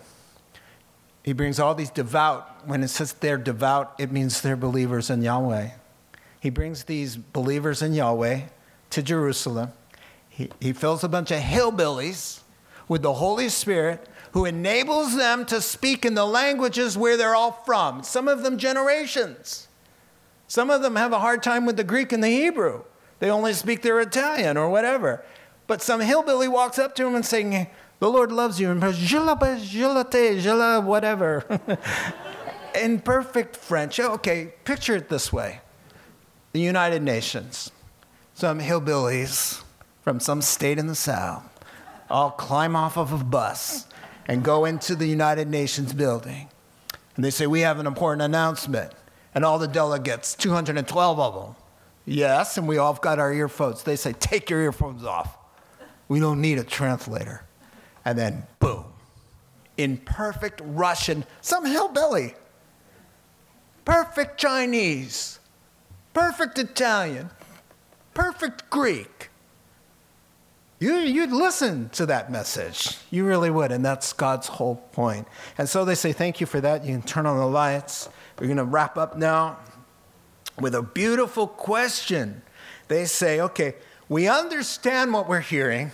[1.24, 5.22] he brings all these devout, when it says they're devout, it means they're believers in
[5.22, 5.70] Yahweh.
[6.40, 8.42] He brings these believers in Yahweh
[8.92, 9.72] to Jerusalem.
[10.30, 12.40] He, he fills a bunch of hillbillies
[12.88, 17.52] with the Holy Spirit who enables them to speak in the languages where they're all
[17.52, 19.68] from, some of them generations.
[20.48, 22.84] Some of them have a hard time with the Greek and the Hebrew.
[23.22, 25.24] They only speak their Italian or whatever.
[25.68, 27.68] But some hillbilly walks up to him and saying,
[28.00, 28.72] the Lord loves you.
[28.72, 28.82] And
[30.88, 31.46] whatever.
[32.76, 34.00] In perfect French.
[34.00, 35.62] Okay, picture it this way
[36.52, 37.72] the United Nations.
[38.34, 39.62] Some hillbillies
[40.02, 41.48] from some state in the South
[42.10, 43.86] all climb off of a bus
[44.26, 46.50] and go into the United Nations building.
[47.16, 48.94] And they say, We have an important announcement.
[49.36, 51.56] And all the delegates, 212 of them,
[52.06, 53.84] yes, and we all got our earphones.
[53.84, 55.38] They say, Take your earphones off.
[56.08, 57.46] We don't need a translator
[58.06, 58.86] and then boom,
[59.78, 62.36] in perfect Russian, some hillbilly,
[63.86, 65.40] perfect Chinese,
[66.14, 67.30] perfect Italian,
[68.14, 69.30] perfect Greek.
[70.80, 72.98] You, you'd listen to that message.
[73.12, 75.28] You really would, and that's God's whole point.
[75.60, 76.84] And so they say, Thank you for that.
[76.84, 78.10] You can turn on the lights.
[78.40, 79.60] We're going to wrap up now
[80.62, 82.42] with a beautiful question.
[82.88, 83.76] They say, Okay,
[84.08, 85.92] we understand what we're hearing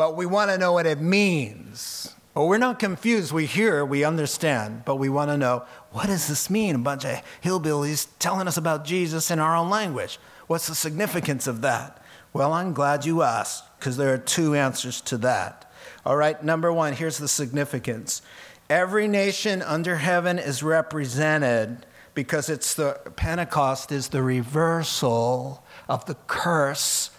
[0.00, 2.14] but we want to know what it means.
[2.34, 3.32] Well, we're not confused.
[3.32, 6.74] We hear, we understand, but we want to know what does this mean?
[6.74, 10.18] A bunch of hillbillies telling us about Jesus in our own language.
[10.46, 12.02] What's the significance of that?
[12.32, 15.70] Well, I'm glad you asked because there are two answers to that.
[16.06, 18.22] All right, number one, here's the significance.
[18.70, 21.84] Every nation under heaven is represented
[22.20, 27.10] because it's the Pentecost is the reversal of the curse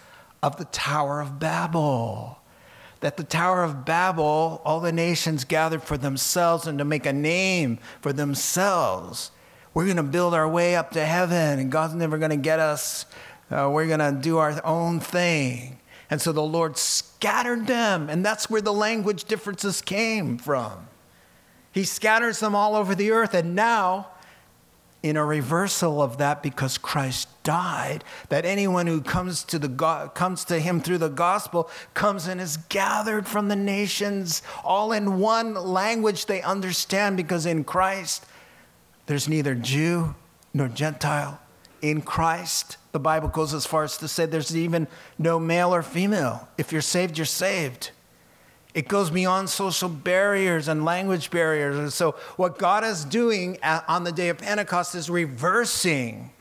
[0.44, 2.38] of the Tower of Babel
[3.00, 7.12] that the Tower of Babel, all the nations gathered for themselves and to make a
[7.12, 9.32] name for themselves.
[9.74, 12.60] We're going to build our way up to heaven, and God's never going to get
[12.60, 13.06] us.
[13.50, 15.80] Uh, we're going to do our own thing.
[16.10, 20.86] And so the Lord scattered them, and that's where the language differences came from.
[21.72, 24.11] He scatters them all over the earth, and now
[25.02, 30.44] in a reversal of that because Christ died, that anyone who comes to, the comes
[30.44, 35.54] to him through the gospel comes and is gathered from the nations, all in one
[35.54, 38.24] language they understand because in Christ
[39.06, 40.14] there's neither Jew
[40.54, 41.40] nor Gentile.
[41.80, 44.86] In Christ, the Bible goes as far as to say there's even
[45.18, 46.48] no male or female.
[46.56, 47.90] If you're saved, you're saved.
[48.74, 51.76] It goes beyond social barriers and language barriers.
[51.76, 56.32] And so, what God is doing on the day of Pentecost is reversing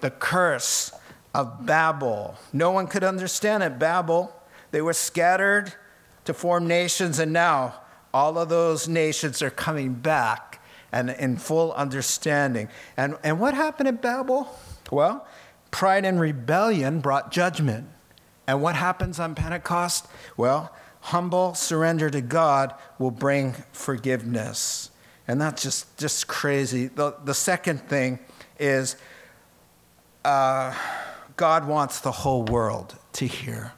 [0.00, 0.92] the curse
[1.34, 2.36] of Babel.
[2.52, 4.34] No one could understand it, Babel.
[4.70, 5.74] They were scattered
[6.26, 7.74] to form nations, and now
[8.12, 10.60] all of those nations are coming back
[10.92, 12.68] and in full understanding.
[12.96, 14.48] And, and what happened at Babel?
[14.92, 15.26] Well,
[15.72, 17.88] pride and rebellion brought judgment.
[18.46, 20.06] And what happens on Pentecost?
[20.36, 20.72] Well,
[21.04, 24.90] humble surrender to God will bring forgiveness.
[25.28, 26.86] And that's just, just crazy.
[26.86, 28.20] The, the second thing
[28.58, 28.96] is
[30.24, 30.74] uh,
[31.36, 33.72] God wants the whole world to hear.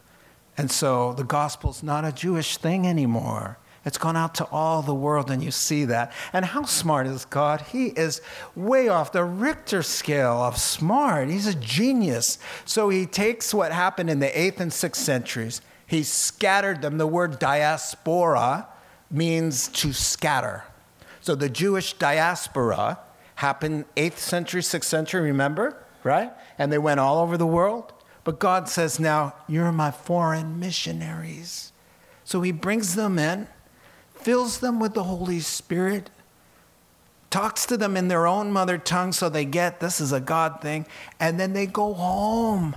[0.57, 3.59] And so the gospel's not a Jewish thing anymore.
[3.85, 6.13] It's gone out to all the world, and you see that.
[6.33, 7.61] And how smart is God?
[7.61, 8.21] He is
[8.55, 11.29] way off the Richter scale of smart.
[11.29, 12.39] He's a genius.
[12.65, 16.99] So he takes what happened in the 8th and 6th centuries, he scattered them.
[16.99, 18.69] The word diaspora
[19.11, 20.65] means to scatter.
[21.21, 22.99] So the Jewish diaspora
[23.37, 25.83] happened 8th century, 6th century, remember?
[26.03, 26.33] Right?
[26.59, 27.93] And they went all over the world.
[28.25, 31.73] But God says, now you're my foreign missionaries.
[32.25, 33.49] So he brings them in
[34.27, 36.11] fills them with the Holy Spirit,
[37.31, 40.61] talks to them in their own mother tongue so they get this is a God
[40.61, 40.85] thing,
[41.21, 42.75] and then they go home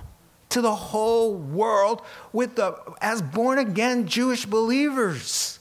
[0.50, 5.58] to the whole world with the as born again Jewish believers,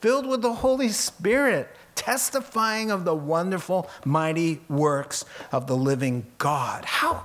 [0.00, 6.84] filled with the Holy Spirit, testifying of the wonderful, mighty works of the living God.
[6.84, 7.24] How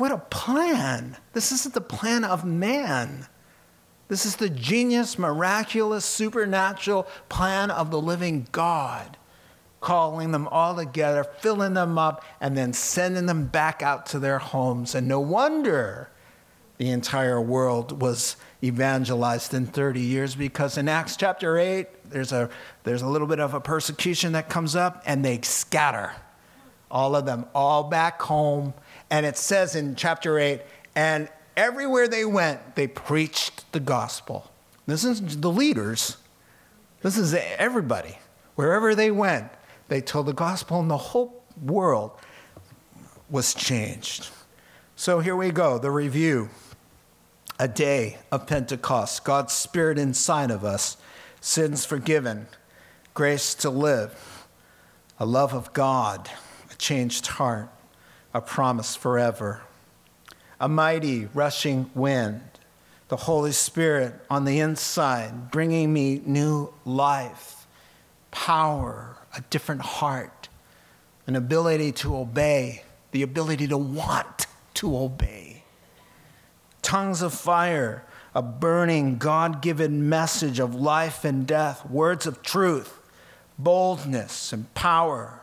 [0.00, 1.18] what a plan.
[1.34, 3.26] This isn't the plan of man.
[4.08, 9.18] This is the genius, miraculous, supernatural plan of the living God,
[9.80, 14.38] calling them all together, filling them up, and then sending them back out to their
[14.38, 14.94] homes.
[14.94, 16.10] And no wonder
[16.76, 22.50] the entire world was evangelized in 30 years because in Acts chapter 8, there's a,
[22.84, 26.12] there's a little bit of a persecution that comes up, and they scatter.
[26.90, 28.74] All of them, all back home.
[29.10, 30.62] And it says in chapter 8,
[30.94, 34.50] and everywhere they went, they preached the gospel.
[34.86, 36.16] This is the leaders,
[37.02, 38.18] this is everybody.
[38.56, 39.48] Wherever they went,
[39.90, 42.12] they told the gospel, and the whole world
[43.28, 44.30] was changed.
[44.96, 46.48] So here we go the review.
[47.58, 50.96] A day of Pentecost, God's Spirit inside of us,
[51.42, 52.46] sins forgiven,
[53.12, 54.46] grace to live,
[55.18, 56.30] a love of God,
[56.72, 57.68] a changed heart,
[58.32, 59.60] a promise forever
[60.60, 62.42] a mighty rushing wind,
[63.08, 67.66] the Holy Spirit on the inside, bringing me new life,
[68.30, 70.48] power, a different heart,
[71.26, 75.62] an ability to obey, the ability to want to obey.
[76.82, 78.04] Tongues of fire,
[78.34, 82.98] a burning, God given message of life and death, words of truth,
[83.58, 85.40] boldness and power,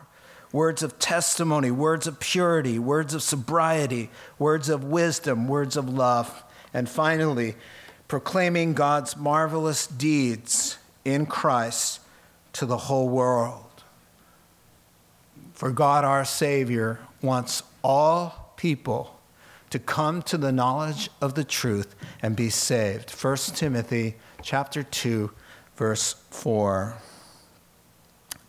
[0.51, 4.09] words of testimony, words of purity, words of sobriety,
[4.39, 6.43] words of wisdom, words of love.
[6.73, 7.55] And finally,
[8.07, 11.99] proclaiming God's marvelous deeds in Christ
[12.53, 13.66] to the whole world.
[15.57, 19.19] For God our Savior wants all people
[19.71, 23.09] to come to the knowledge of the truth and be saved.
[23.09, 25.31] 1 Timothy chapter 2
[25.75, 26.95] verse 4.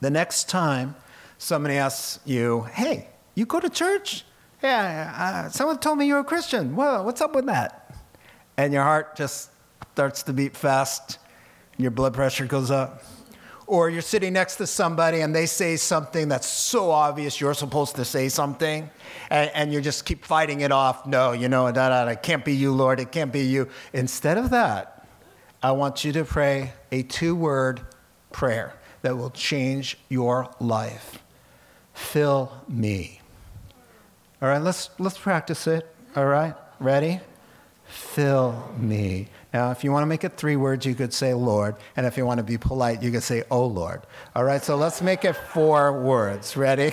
[0.03, 0.97] The next time
[1.39, 4.27] somebody asks you, hey, you go to church?
[4.63, 6.77] Yeah, uh, someone told me you're a Christian.
[6.77, 7.91] Well, what's up with that?
[8.59, 9.49] And your heart just
[9.95, 11.19] starts to beat fast,
[11.79, 13.03] your blood pressure goes up.
[13.69, 17.97] Or you're sitting next to somebody and they say something that's so obvious you're supposed
[17.97, 18.91] to say something,
[19.31, 21.07] and, and you just keep fighting it off.
[21.07, 23.69] No, you know, da, da, da, it can't be you, Lord, it can't be you.
[23.93, 25.07] Instead of that,
[25.63, 27.83] I want you to pray a two word
[28.33, 31.23] prayer that will change your life
[31.99, 33.21] fill me.
[34.41, 35.93] All right, let's, let's practice it.
[36.15, 37.21] All right, ready?
[37.85, 39.29] Fill me.
[39.53, 41.77] Now, if you want to make it three words, you could say Lord.
[41.97, 44.03] And if you want to be polite, you could say, Oh Lord.
[44.37, 46.57] All right, so let's make it four words.
[46.57, 46.93] Ready?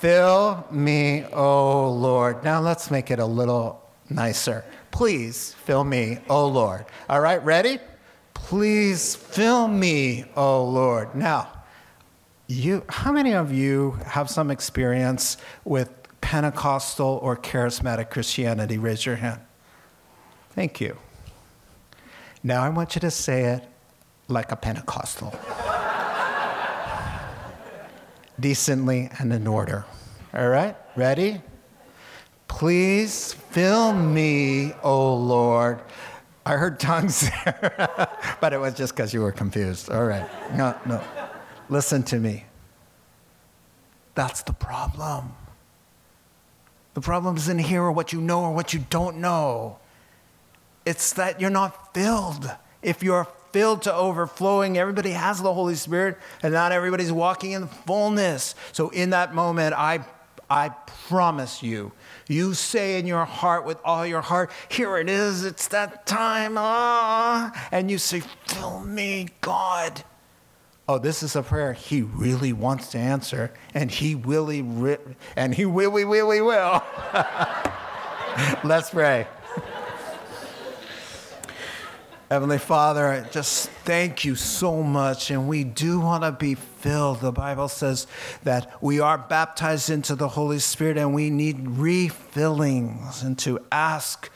[0.00, 2.42] Fill me, oh Lord.
[2.42, 4.64] Now let's make it a little nicer.
[4.90, 6.86] Please fill me, oh Lord.
[7.10, 7.78] All right, ready?
[8.32, 11.14] Please fill me, oh Lord.
[11.14, 11.52] Now,
[12.46, 15.36] you, how many of you have some experience
[15.66, 15.90] with
[16.22, 18.78] Pentecostal or charismatic Christianity?
[18.78, 19.42] Raise your hand.
[20.54, 20.96] Thank you.
[22.42, 23.64] Now I want you to say it
[24.28, 25.34] like a Pentecostal.
[28.38, 29.84] Decently and in order.
[30.32, 30.76] All right?
[30.96, 31.42] Ready?
[32.48, 35.80] Please fill me, O Lord.
[36.46, 38.08] I heard tongues there,
[38.40, 39.90] but it was just because you were confused.
[39.90, 40.26] All right.
[40.56, 41.02] No, no.
[41.68, 42.46] Listen to me.
[44.14, 45.34] That's the problem.
[46.94, 49.78] The problem isn't here or what you know or what you don't know.
[50.84, 52.50] It's that you're not filled.
[52.82, 57.66] If you're filled to overflowing, everybody has the Holy Spirit, and not everybody's walking in
[57.66, 58.54] fullness.
[58.72, 60.04] So, in that moment, I,
[60.48, 60.70] I
[61.08, 61.92] promise you,
[62.28, 66.54] you say in your heart with all your heart, Here it is, it's that time,
[66.56, 70.02] ah, and you say, Fill me, God.
[70.88, 74.60] Oh, this is a prayer he really wants to answer, and he really,
[75.36, 76.82] and he will, we will, really will.
[78.64, 79.26] Let's pray.
[82.30, 85.32] Heavenly Father, I just thank you so much.
[85.32, 87.18] And we do want to be filled.
[87.18, 88.06] The Bible says
[88.44, 94.30] that we are baptized into the Holy Spirit and we need refillings and to ask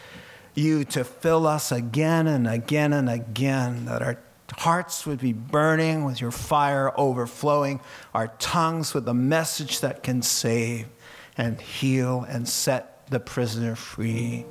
[0.57, 4.19] you to fill us again and again and again, that our
[4.57, 7.79] hearts would be burning with your fire overflowing,
[8.13, 10.89] our tongues with a message that can save
[11.37, 14.45] and heal and set the prisoner free.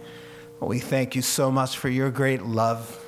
[0.61, 3.02] We thank you so much for your great love.